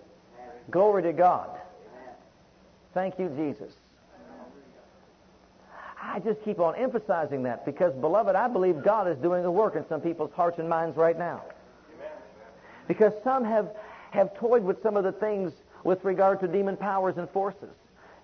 [0.70, 1.50] Glory to God.
[2.94, 3.74] Thank you, Jesus.
[6.02, 9.76] I just keep on emphasizing that because, beloved, I believe God is doing a work
[9.76, 11.44] in some people's hearts and minds right now.
[12.88, 13.70] Because some have,
[14.10, 15.54] have toyed with some of the things
[15.84, 17.70] with regard to demon powers and forces.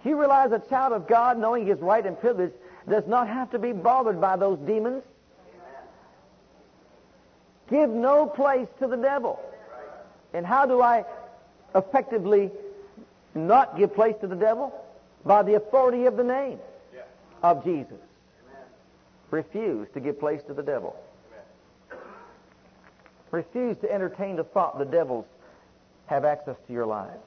[0.04, 2.52] Do you realize a child of God, knowing his right and privilege,
[2.90, 5.04] does not have to be bothered by those demons?
[7.70, 9.40] Give no place to the devil.
[10.34, 11.04] And how do I
[11.76, 12.52] effectively
[13.36, 14.74] not give place to the devil?
[15.26, 16.60] By the authority of the name
[17.44, 17.98] of Jesus.
[19.32, 20.96] Refuse to give place to the devil.
[23.32, 25.26] Refuse to entertain the thought the devils
[26.06, 27.20] have access to your lives.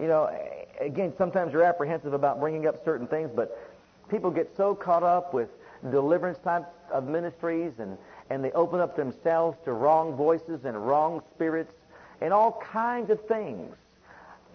[0.00, 0.34] You know,
[0.80, 3.71] again, sometimes you're apprehensive about bringing up certain things, but
[4.10, 5.48] people get so caught up with
[5.90, 7.98] deliverance types of ministries and,
[8.30, 11.72] and they open up themselves to wrong voices and wrong spirits
[12.20, 13.74] and all kinds of things.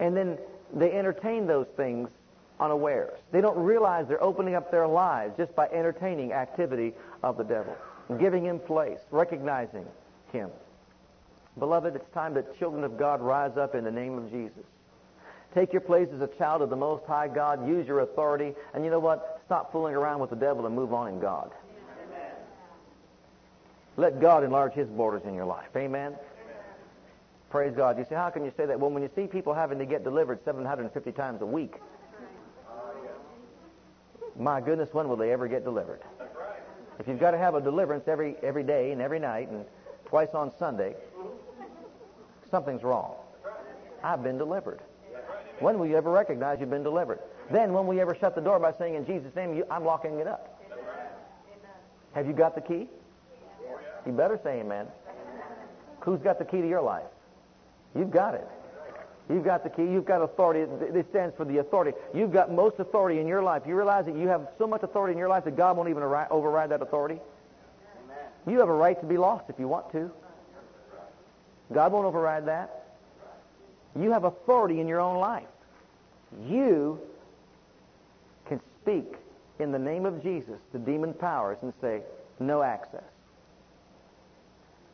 [0.00, 0.38] And then
[0.72, 2.08] they entertain those things
[2.60, 3.18] unawares.
[3.30, 7.76] They don't realize they're opening up their lives just by entertaining activity of the devil,
[8.18, 9.84] giving him place, recognizing
[10.32, 10.50] him.
[11.58, 14.64] Beloved, it's time that children of God rise up in the name of Jesus.
[15.54, 17.66] Take your place as a child of the Most High God.
[17.66, 18.54] Use your authority.
[18.74, 19.37] And you know what?
[19.48, 21.50] Stop fooling around with the devil and move on in God.
[22.06, 22.32] Amen.
[23.96, 25.70] Let God enlarge His borders in your life.
[25.74, 26.08] Amen?
[26.08, 26.18] Amen?
[27.48, 27.96] Praise God.
[27.96, 28.78] You say, how can you say that?
[28.78, 31.76] Well, when you see people having to get delivered 750 times a week,
[34.38, 36.02] my goodness, when will they ever get delivered?
[36.98, 39.64] If you've got to have a deliverance every every day and every night and
[40.04, 40.94] twice on Sunday,
[42.50, 43.14] something's wrong.
[44.04, 44.80] I've been delivered.
[45.60, 47.20] When will you ever recognize you've been delivered?
[47.50, 50.18] Then when you ever shut the door by saying, in Jesus' name, you, I'm locking
[50.18, 50.60] it up?
[52.14, 52.88] Have you got the key?
[54.06, 54.86] You better say amen.
[56.00, 57.04] Who's got the key to your life?
[57.94, 58.46] You've got it.
[59.30, 59.82] You've got the key.
[59.82, 60.60] You've got authority.
[60.60, 61.96] It stands for the authority.
[62.14, 63.62] You've got most authority in your life.
[63.66, 66.02] You realize that you have so much authority in your life that God won't even
[66.02, 67.20] override that authority?
[68.46, 70.10] You have a right to be lost if you want to.
[71.72, 72.86] God won't override that.
[73.98, 75.48] You have authority in your own life.
[76.46, 77.00] You
[78.88, 79.16] speak
[79.58, 82.00] in the name of Jesus to demon powers and say,
[82.40, 83.04] no access.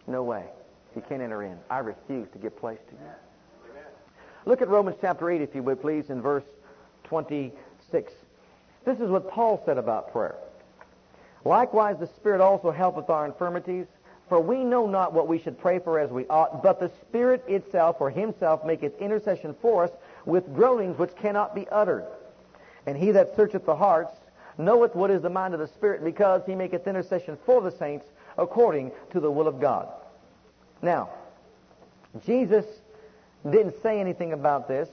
[0.08, 0.44] No way.
[0.96, 1.56] You can't enter in.
[1.70, 3.10] I refuse to give place to you.
[4.46, 6.44] Look at Romans chapter 8, if you would, please, in verse
[7.04, 8.12] 26.
[8.84, 10.34] This is what Paul said about prayer.
[11.44, 13.86] Likewise, the Spirit also helpeth our infirmities,
[14.28, 17.44] for we know not what we should pray for as we ought, but the Spirit
[17.46, 19.90] itself or himself maketh intercession for us
[20.26, 22.04] with groanings which cannot be uttered.
[22.86, 24.12] And he that searcheth the hearts
[24.58, 28.06] knoweth what is the mind of the Spirit, because he maketh intercession for the saints
[28.38, 29.88] according to the will of God.
[30.82, 31.10] Now,
[32.24, 32.64] Jesus
[33.48, 34.88] didn't say anything about this,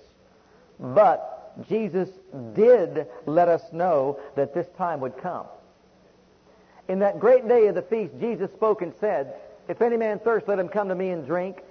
[0.79, 2.09] but Jesus
[2.53, 5.45] did let us know that this time would come.
[6.87, 9.35] In that great day of the feast, Jesus spoke and said,
[9.67, 11.61] If any man thirst, let him come to me and drink.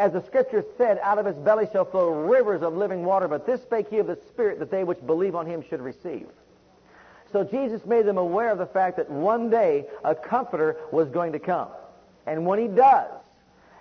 [0.00, 3.44] As the scripture said, out of his belly shall flow rivers of living water, but
[3.44, 6.26] this spake he of the Spirit, that they which believe on him should receive.
[7.32, 11.32] So Jesus made them aware of the fact that one day a comforter was going
[11.32, 11.68] to come.
[12.24, 13.10] And when he does,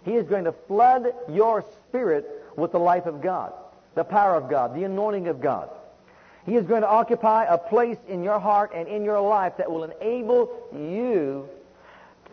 [0.04, 3.54] he is going to flood your spirit with the life of God,
[3.96, 5.70] the power of God, the anointing of God.
[6.46, 9.72] He is going to occupy a place in your heart and in your life that
[9.72, 11.48] will enable you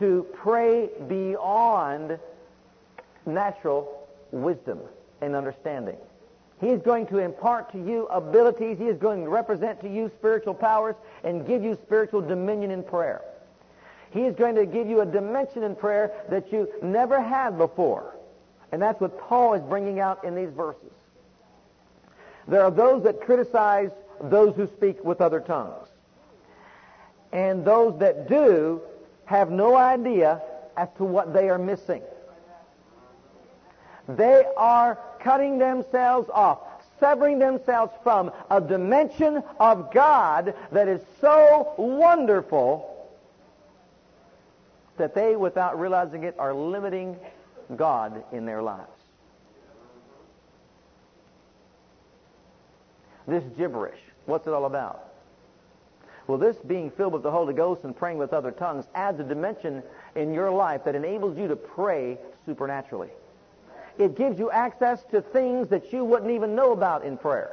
[0.01, 2.19] to pray beyond
[3.27, 4.81] natural wisdom
[5.21, 5.97] and understanding.
[6.61, 8.79] He is going to impart to you abilities.
[8.79, 12.83] He is going to represent to you spiritual powers and give you spiritual dominion in
[12.83, 13.23] prayer.
[14.11, 18.17] He is going to give you a dimension in prayer that you never had before.
[18.73, 20.93] And that's what Paul is bringing out in these verses.
[22.49, 23.91] There are those that criticize
[24.23, 25.89] those who speak with other tongues.
[27.33, 28.81] And those that do
[29.27, 30.41] have no idea
[30.77, 32.03] as to what they are missing.
[34.09, 36.61] They are cutting themselves off,
[37.01, 42.93] severing themselves from a dimension of God that is so wonderful
[44.97, 47.17] that they, without realizing it, are limiting
[47.75, 48.89] God in their lives.
[53.27, 55.03] This gibberish, what's it all about?
[56.29, 59.25] Well, this being filled with the Holy Ghost and praying with other tongues adds a
[59.25, 59.83] dimension
[60.15, 63.11] in your life that enables you to pray supernaturally.
[63.99, 67.51] It gives you access to things that you wouldn't even know about in prayer.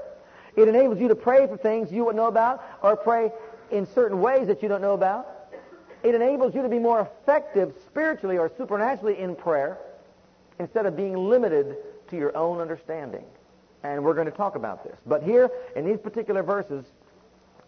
[0.56, 3.32] It enables you to pray for things you wouldn't know about or pray
[3.72, 5.28] in certain ways that you don't know about.
[6.04, 9.78] It enables you to be more effective spiritually or supernaturally in prayer
[10.60, 11.78] instead of being limited
[12.10, 13.24] to your own understanding.
[13.84, 14.98] And we're going to talk about this.
[15.06, 16.86] But here, in these particular verses,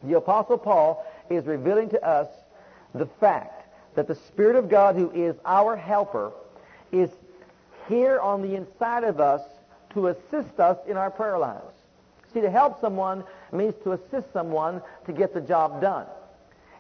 [0.03, 2.28] The Apostle Paul is revealing to us
[2.93, 6.32] the fact that the Spirit of God, who is our helper,
[6.91, 7.09] is
[7.88, 9.41] here on the inside of us
[9.93, 11.73] to assist us in our prayer lives.
[12.33, 16.05] See, to help someone means to assist someone to get the job done.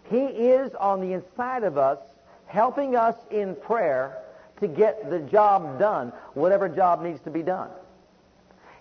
[0.09, 1.99] He is on the inside of us,
[2.47, 4.17] helping us in prayer
[4.59, 7.69] to get the job done, whatever job needs to be done.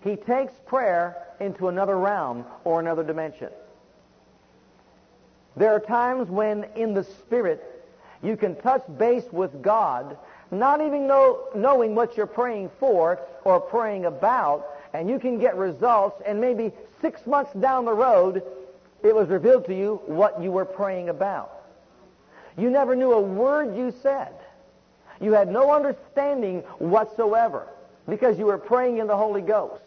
[0.03, 3.49] He takes prayer into another realm or another dimension.
[5.57, 7.63] There are times when in the Spirit
[8.21, 10.17] you can touch base with God,
[10.51, 15.55] not even know, knowing what you're praying for or praying about, and you can get
[15.57, 16.71] results, and maybe
[17.01, 18.43] six months down the road,
[19.03, 21.51] it was revealed to you what you were praying about.
[22.57, 24.33] You never knew a word you said.
[25.19, 27.67] You had no understanding whatsoever
[28.07, 29.81] because you were praying in the Holy Ghost.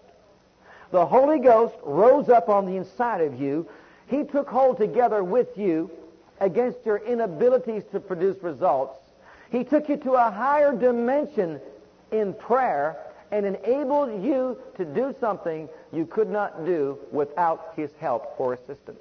[0.90, 3.68] The Holy Ghost rose up on the inside of you.
[4.06, 5.90] He took hold together with you
[6.40, 8.98] against your inabilities to produce results.
[9.50, 11.60] He took you to a higher dimension
[12.12, 12.96] in prayer
[13.30, 19.00] and enabled you to do something you could not do without his help or assistance.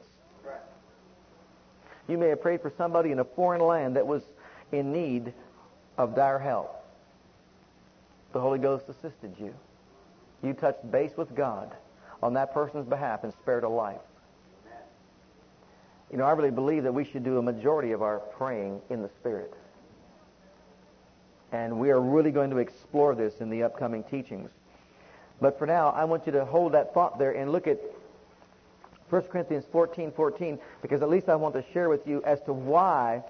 [2.08, 4.24] You may have prayed for somebody in a foreign land that was
[4.72, 5.34] in need
[5.98, 6.74] of dire help.
[8.34, 9.54] The Holy Ghost assisted you.
[10.44, 11.76] You touched base with God
[12.22, 14.00] on that person's behalf and spared a life.
[16.12, 19.02] You know, I really believe that we should do a majority of our praying in
[19.02, 19.54] the Spirit.
[21.52, 24.50] And we are really going to explore this in the upcoming teachings.
[25.40, 27.80] But for now, I want you to hold that thought there and look at
[29.10, 32.54] 1 Corinthians 14, 14, because at least I want to share with you as to
[32.54, 33.24] why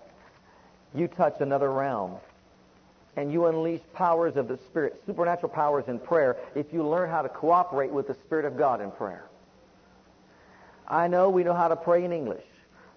[0.95, 2.15] you touch another realm
[3.15, 7.21] and you unleash powers of the Spirit, supernatural powers in prayer, if you learn how
[7.21, 9.25] to cooperate with the Spirit of God in prayer.
[10.87, 12.45] I know we know how to pray in English.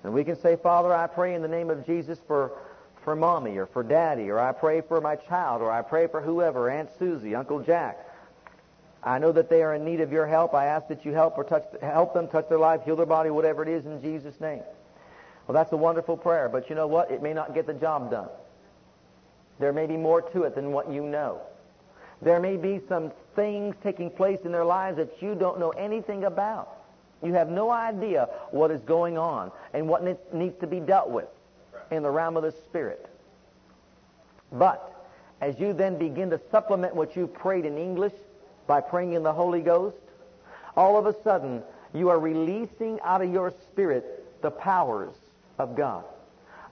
[0.05, 2.53] And we can say, Father, I pray in the name of Jesus for,
[3.05, 6.21] for mommy or for daddy, or I pray for my child, or I pray for
[6.21, 7.99] whoever, Aunt Susie, Uncle Jack.
[9.03, 10.55] I know that they are in need of your help.
[10.55, 13.31] I ask that you help or touch, help them, touch their life, heal their body,
[13.31, 14.61] whatever it is, in Jesus' name.
[15.47, 17.11] Well, that's a wonderful prayer, but you know what?
[17.11, 18.29] It may not get the job done.
[19.59, 21.41] There may be more to it than what you know.
[22.23, 26.25] There may be some things taking place in their lives that you don't know anything
[26.25, 26.69] about.
[27.23, 31.27] You have no idea what is going on and what needs to be dealt with
[31.91, 33.09] in the realm of the Spirit.
[34.53, 35.09] But
[35.41, 38.13] as you then begin to supplement what you prayed in English
[38.67, 39.97] by praying in the Holy Ghost,
[40.77, 41.63] all of a sudden
[41.93, 45.15] you are releasing out of your spirit the powers
[45.59, 46.05] of God.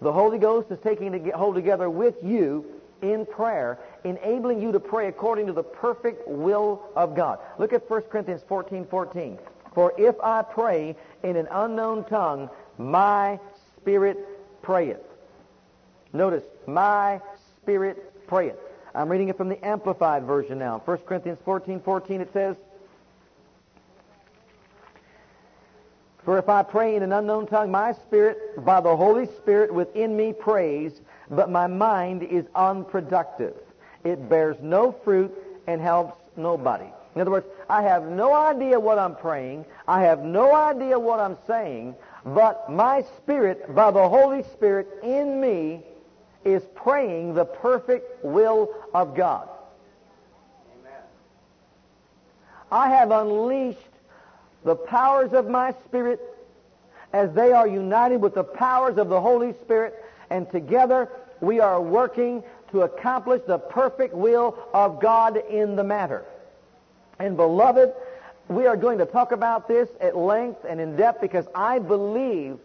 [0.01, 2.65] The Holy Ghost is taking hold together with you
[3.03, 7.39] in prayer, enabling you to pray according to the perfect will of God.
[7.59, 9.39] Look at 1 Corinthians 14, 14.
[9.75, 13.39] For if I pray in an unknown tongue, my
[13.77, 14.19] spirit
[14.63, 15.08] prayeth.
[16.13, 17.21] Notice, my
[17.63, 18.57] spirit prayeth.
[18.95, 20.81] I'm reading it from the Amplified Version now.
[20.85, 22.57] 1 Corinthians 14, 14 it says,
[26.25, 30.17] For if I pray in an unknown tongue, my spirit, by the Holy Spirit within
[30.17, 31.01] me, prays,
[31.31, 33.55] but my mind is unproductive.
[34.05, 35.35] It bears no fruit
[35.67, 36.87] and helps nobody.
[37.15, 39.65] In other words, I have no idea what I'm praying.
[39.87, 41.95] I have no idea what I'm saying,
[42.25, 45.83] but my spirit, by the Holy Spirit in me,
[46.45, 49.49] is praying the perfect will of God.
[50.81, 51.01] Amen.
[52.71, 53.79] I have unleashed
[54.65, 56.21] the powers of my spirit
[57.13, 61.09] as they are united with the powers of the Holy Spirit, and together
[61.41, 66.25] we are working to accomplish the perfect will of God in the matter.
[67.19, 67.93] And beloved,
[68.49, 72.59] we are going to talk about this at length and in depth because I believe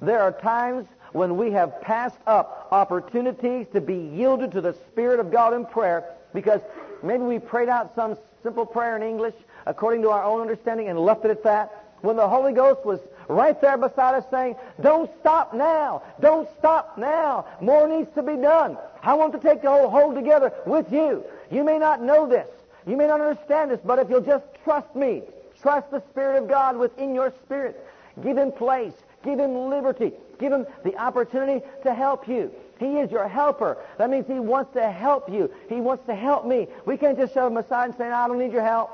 [0.00, 5.20] there are times when we have passed up opportunities to be yielded to the Spirit
[5.20, 6.04] of God in prayer
[6.34, 6.60] because
[7.04, 9.34] maybe we prayed out some simple prayer in English
[9.64, 11.84] according to our own understanding and left it at that.
[12.00, 12.98] When the Holy Ghost was
[13.28, 16.02] right there beside us saying, don't stop now.
[16.20, 17.46] Don't stop now.
[17.60, 18.76] More needs to be done.
[19.00, 21.24] I want to take the whole hold together with you.
[21.48, 22.48] You may not know this.
[22.88, 25.22] You may not understand this, but if you'll just trust me,
[25.62, 27.80] trust the Spirit of God within your spirit,
[28.22, 28.92] give Him place,
[29.24, 32.52] give Him liberty, give Him the opportunity to help you.
[32.78, 33.78] He is your helper.
[33.98, 35.50] That means He wants to help you.
[35.68, 36.68] He wants to help me.
[36.84, 38.90] We can't just shove Him aside and say, I don't need your help.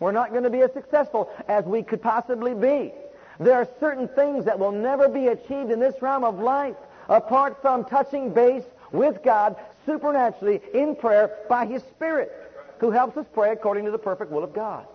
[0.00, 2.92] We're not going to be as successful as we could possibly be.
[3.38, 6.76] There are certain things that will never be achieved in this realm of life
[7.08, 9.56] apart from touching base with God
[9.86, 12.32] supernaturally in prayer by His Spirit,
[12.78, 14.86] who helps us pray according to the perfect will of God.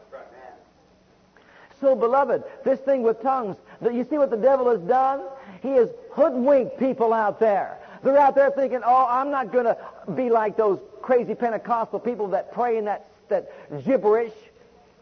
[1.80, 5.22] So, beloved, this thing with tongues, you see what the devil has done?
[5.62, 7.78] He has hoodwinked people out there.
[8.04, 9.78] They're out there thinking, oh, I'm not going to
[10.16, 13.52] be like those crazy Pentecostal people that pray in that, that
[13.86, 14.34] gibberish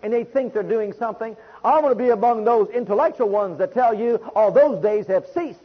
[0.04, 1.36] and they think they're doing something.
[1.64, 5.08] I'm going to be among those intellectual ones that tell you, all oh, those days
[5.08, 5.60] have ceased.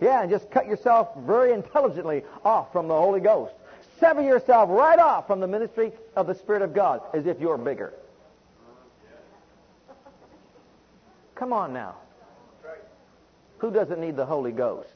[0.00, 3.52] Yeah, and just cut yourself very intelligently off from the Holy Ghost.
[4.00, 7.58] Sever yourself right off from the ministry of the Spirit of God as if you're
[7.58, 7.92] bigger.
[11.34, 11.96] Come on now.
[13.58, 14.94] Who doesn't need the Holy Ghost?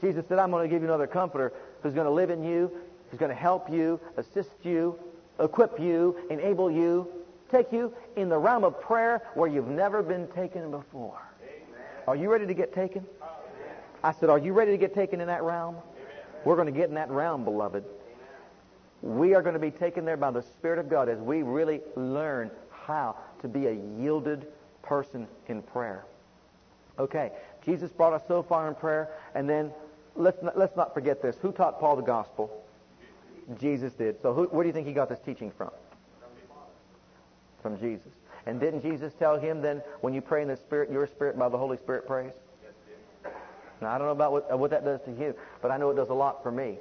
[0.00, 1.52] Jesus said, I'm going to give you another comforter
[1.82, 2.70] who's going to live in you,
[3.10, 4.98] who's going to help you, assist you,
[5.38, 7.06] equip you, enable you,
[7.50, 11.20] take you in the realm of prayer where you've never been taken before.
[12.08, 13.06] Are you ready to get taken?
[14.02, 15.76] I said, Are you ready to get taken in that realm?
[16.44, 17.84] We're going to get in that realm, beloved.
[19.02, 21.80] We are going to be taken there by the Spirit of God as we really
[21.96, 24.46] learn how to be a yielded
[24.82, 26.04] person in prayer.
[26.98, 27.32] Okay,
[27.64, 29.72] Jesus brought us so far in prayer, and then
[30.14, 31.36] let's not, let's not forget this.
[31.40, 32.62] Who taught Paul the gospel?
[33.58, 34.20] Jesus did.
[34.20, 35.70] So who, where do you think he got this teaching from?
[37.62, 38.12] From Jesus.
[38.46, 41.48] And didn't Jesus tell him then, when you pray in the Spirit, your spirit by
[41.48, 42.32] the Holy Spirit prays?
[42.62, 43.32] Yes.
[43.80, 45.90] Now, I don't know about what, uh, what that does to you, but I know
[45.90, 46.78] it does a lot for me.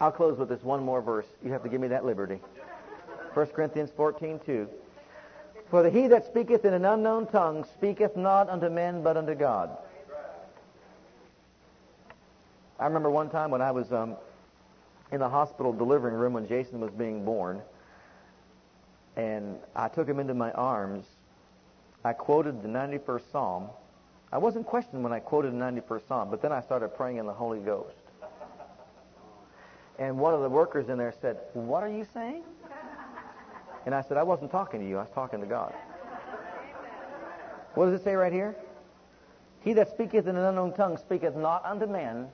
[0.00, 1.26] I'll close with this one more verse.
[1.44, 2.40] You have to give me that liberty.
[3.34, 4.68] 1 Corinthians 14, 2.
[5.70, 9.34] For the he that speaketh in an unknown tongue speaketh not unto men, but unto
[9.36, 9.70] God.
[12.78, 14.16] I remember one time when I was um,
[15.12, 17.62] in the hospital delivering room when Jason was being born,
[19.16, 21.04] and I took him into my arms.
[22.04, 23.68] I quoted the 91st Psalm,
[24.32, 27.26] I wasn't questioned when I quoted the 91st Psalm, but then I started praying in
[27.26, 27.96] the Holy Ghost.
[29.98, 32.42] And one of the workers in there said, What are you saying?
[33.86, 35.74] And I said, I wasn't talking to you, I was talking to God.
[37.74, 38.56] What does it say right here?
[39.62, 42.28] He that speaketh in an unknown tongue speaketh not unto men,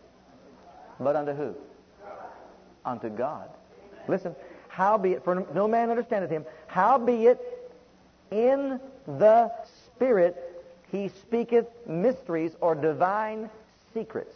[0.99, 1.55] but unto who?
[2.85, 3.51] Unto God.
[4.09, 4.35] Listen,
[4.69, 7.41] how be it, for no man understandeth him, how be it
[8.31, 9.53] in the
[9.87, 10.37] Spirit
[10.91, 13.51] he speaketh mysteries or divine
[13.93, 14.35] secrets.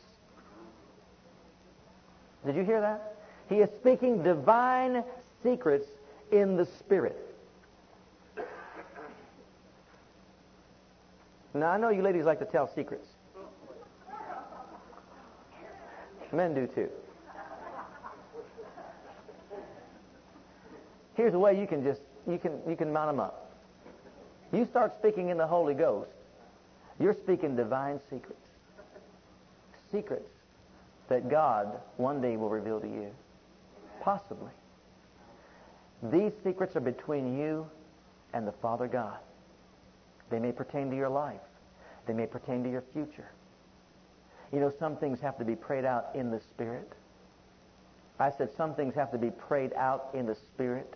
[2.44, 3.16] Did you hear that?
[3.48, 5.04] He is speaking divine
[5.42, 5.86] secrets
[6.32, 7.16] in the Spirit.
[11.52, 13.06] Now, I know you ladies like to tell secrets.
[16.32, 16.88] Men do too.
[21.16, 23.50] Here's a way you can just you can you can mount them up.
[24.52, 26.10] You start speaking in the Holy Ghost,
[26.98, 28.46] you're speaking divine secrets.
[29.90, 30.30] Secrets
[31.08, 33.10] that God one day will reveal to you.
[34.00, 34.50] Possibly.
[36.02, 37.66] These secrets are between you
[38.32, 39.18] and the Father God.
[40.30, 41.40] They may pertain to your life.
[42.06, 43.30] They may pertain to your future.
[44.52, 46.92] You know, some things have to be prayed out in the Spirit.
[48.18, 50.94] I said some things have to be prayed out in the Spirit.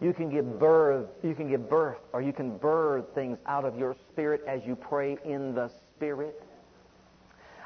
[0.00, 3.76] You can give birth, you can give birth, or you can birth things out of
[3.76, 6.40] your spirit as you pray in the Spirit.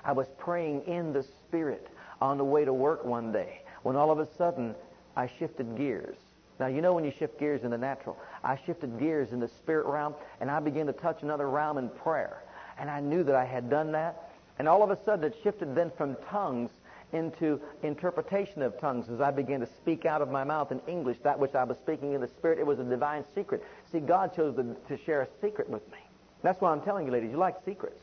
[0.05, 1.89] I was praying in the Spirit
[2.23, 4.75] on the way to work one day when all of a sudden
[5.15, 6.17] I shifted gears.
[6.61, 8.17] Now, you know when you shift gears in the natural.
[8.45, 11.89] I shifted gears in the spirit realm, and I began to touch another realm in
[11.89, 12.43] prayer.
[12.79, 14.31] And I knew that I had done that.
[14.59, 16.71] And all of a sudden it shifted then from tongues
[17.13, 21.19] into interpretation of tongues as I began to speak out of my mouth in English
[21.25, 22.59] that which I was speaking in the Spirit.
[22.59, 23.63] It was a divine secret.
[23.91, 25.99] See, God chose to, share a secret with me.
[26.43, 28.01] That's why I'm telling you, ladies, you like secrets.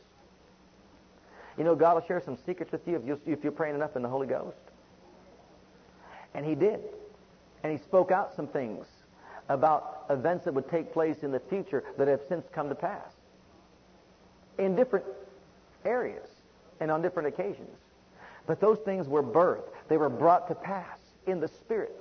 [1.58, 3.96] You know, God will share some secrets with you if, you if you're praying enough
[3.96, 4.56] in the Holy Ghost.
[6.34, 6.80] And He did.
[7.62, 8.86] And He spoke out some things
[9.48, 13.12] about events that would take place in the future that have since come to pass
[14.58, 15.04] in different
[15.84, 16.28] areas
[16.80, 17.76] and on different occasions.
[18.46, 19.72] But those things were birthed.
[19.88, 22.00] They were brought to pass in the Spirit.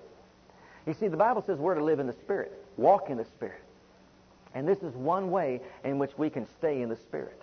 [0.86, 3.64] You see, the Bible says we're to live in the Spirit, walk in the Spirit.
[4.56, 7.42] And this is one way in which we can stay in the Spirit.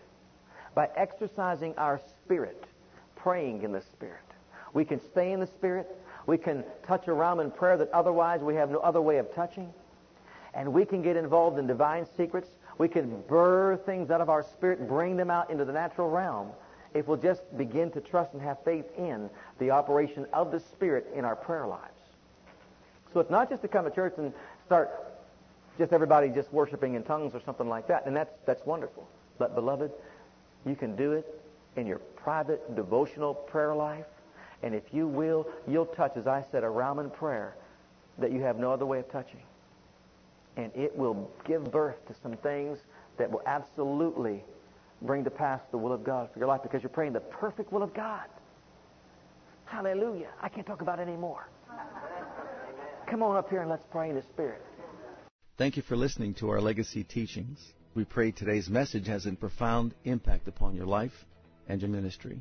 [0.74, 2.64] By exercising our spirit,
[3.14, 4.20] praying in the Spirit.
[4.72, 5.86] We can stay in the Spirit.
[6.26, 9.72] We can touch around in prayer that otherwise we have no other way of touching.
[10.54, 12.48] And we can get involved in divine secrets.
[12.78, 16.48] We can birth things out of our spirit, bring them out into the natural realm
[16.94, 21.06] if we'll just begin to trust and have faith in the operation of the Spirit
[21.14, 22.00] in our prayer lives.
[23.12, 24.32] So it's not just to come to church and
[24.64, 24.90] start
[25.78, 29.06] just everybody just worshiping in tongues or something like that, and that's, that's wonderful.
[29.38, 29.90] But, beloved,
[30.64, 31.26] you can do it
[31.76, 34.06] in your private devotional prayer life,
[34.66, 37.54] and if you will, you'll touch, as I said, a realm in prayer
[38.18, 39.42] that you have no other way of touching.
[40.56, 42.78] and it will give birth to some things
[43.18, 44.42] that will absolutely
[45.02, 47.70] bring to pass the will of God for your life because you're praying the perfect
[47.72, 48.24] will of God.
[49.66, 50.30] Hallelujah.
[50.40, 51.48] I can't talk about it anymore.
[53.10, 54.62] Come on up here and let's pray in the Spirit.
[55.58, 57.58] Thank you for listening to our legacy teachings.
[57.94, 61.26] We pray today's message has a profound impact upon your life
[61.68, 62.40] and your ministry.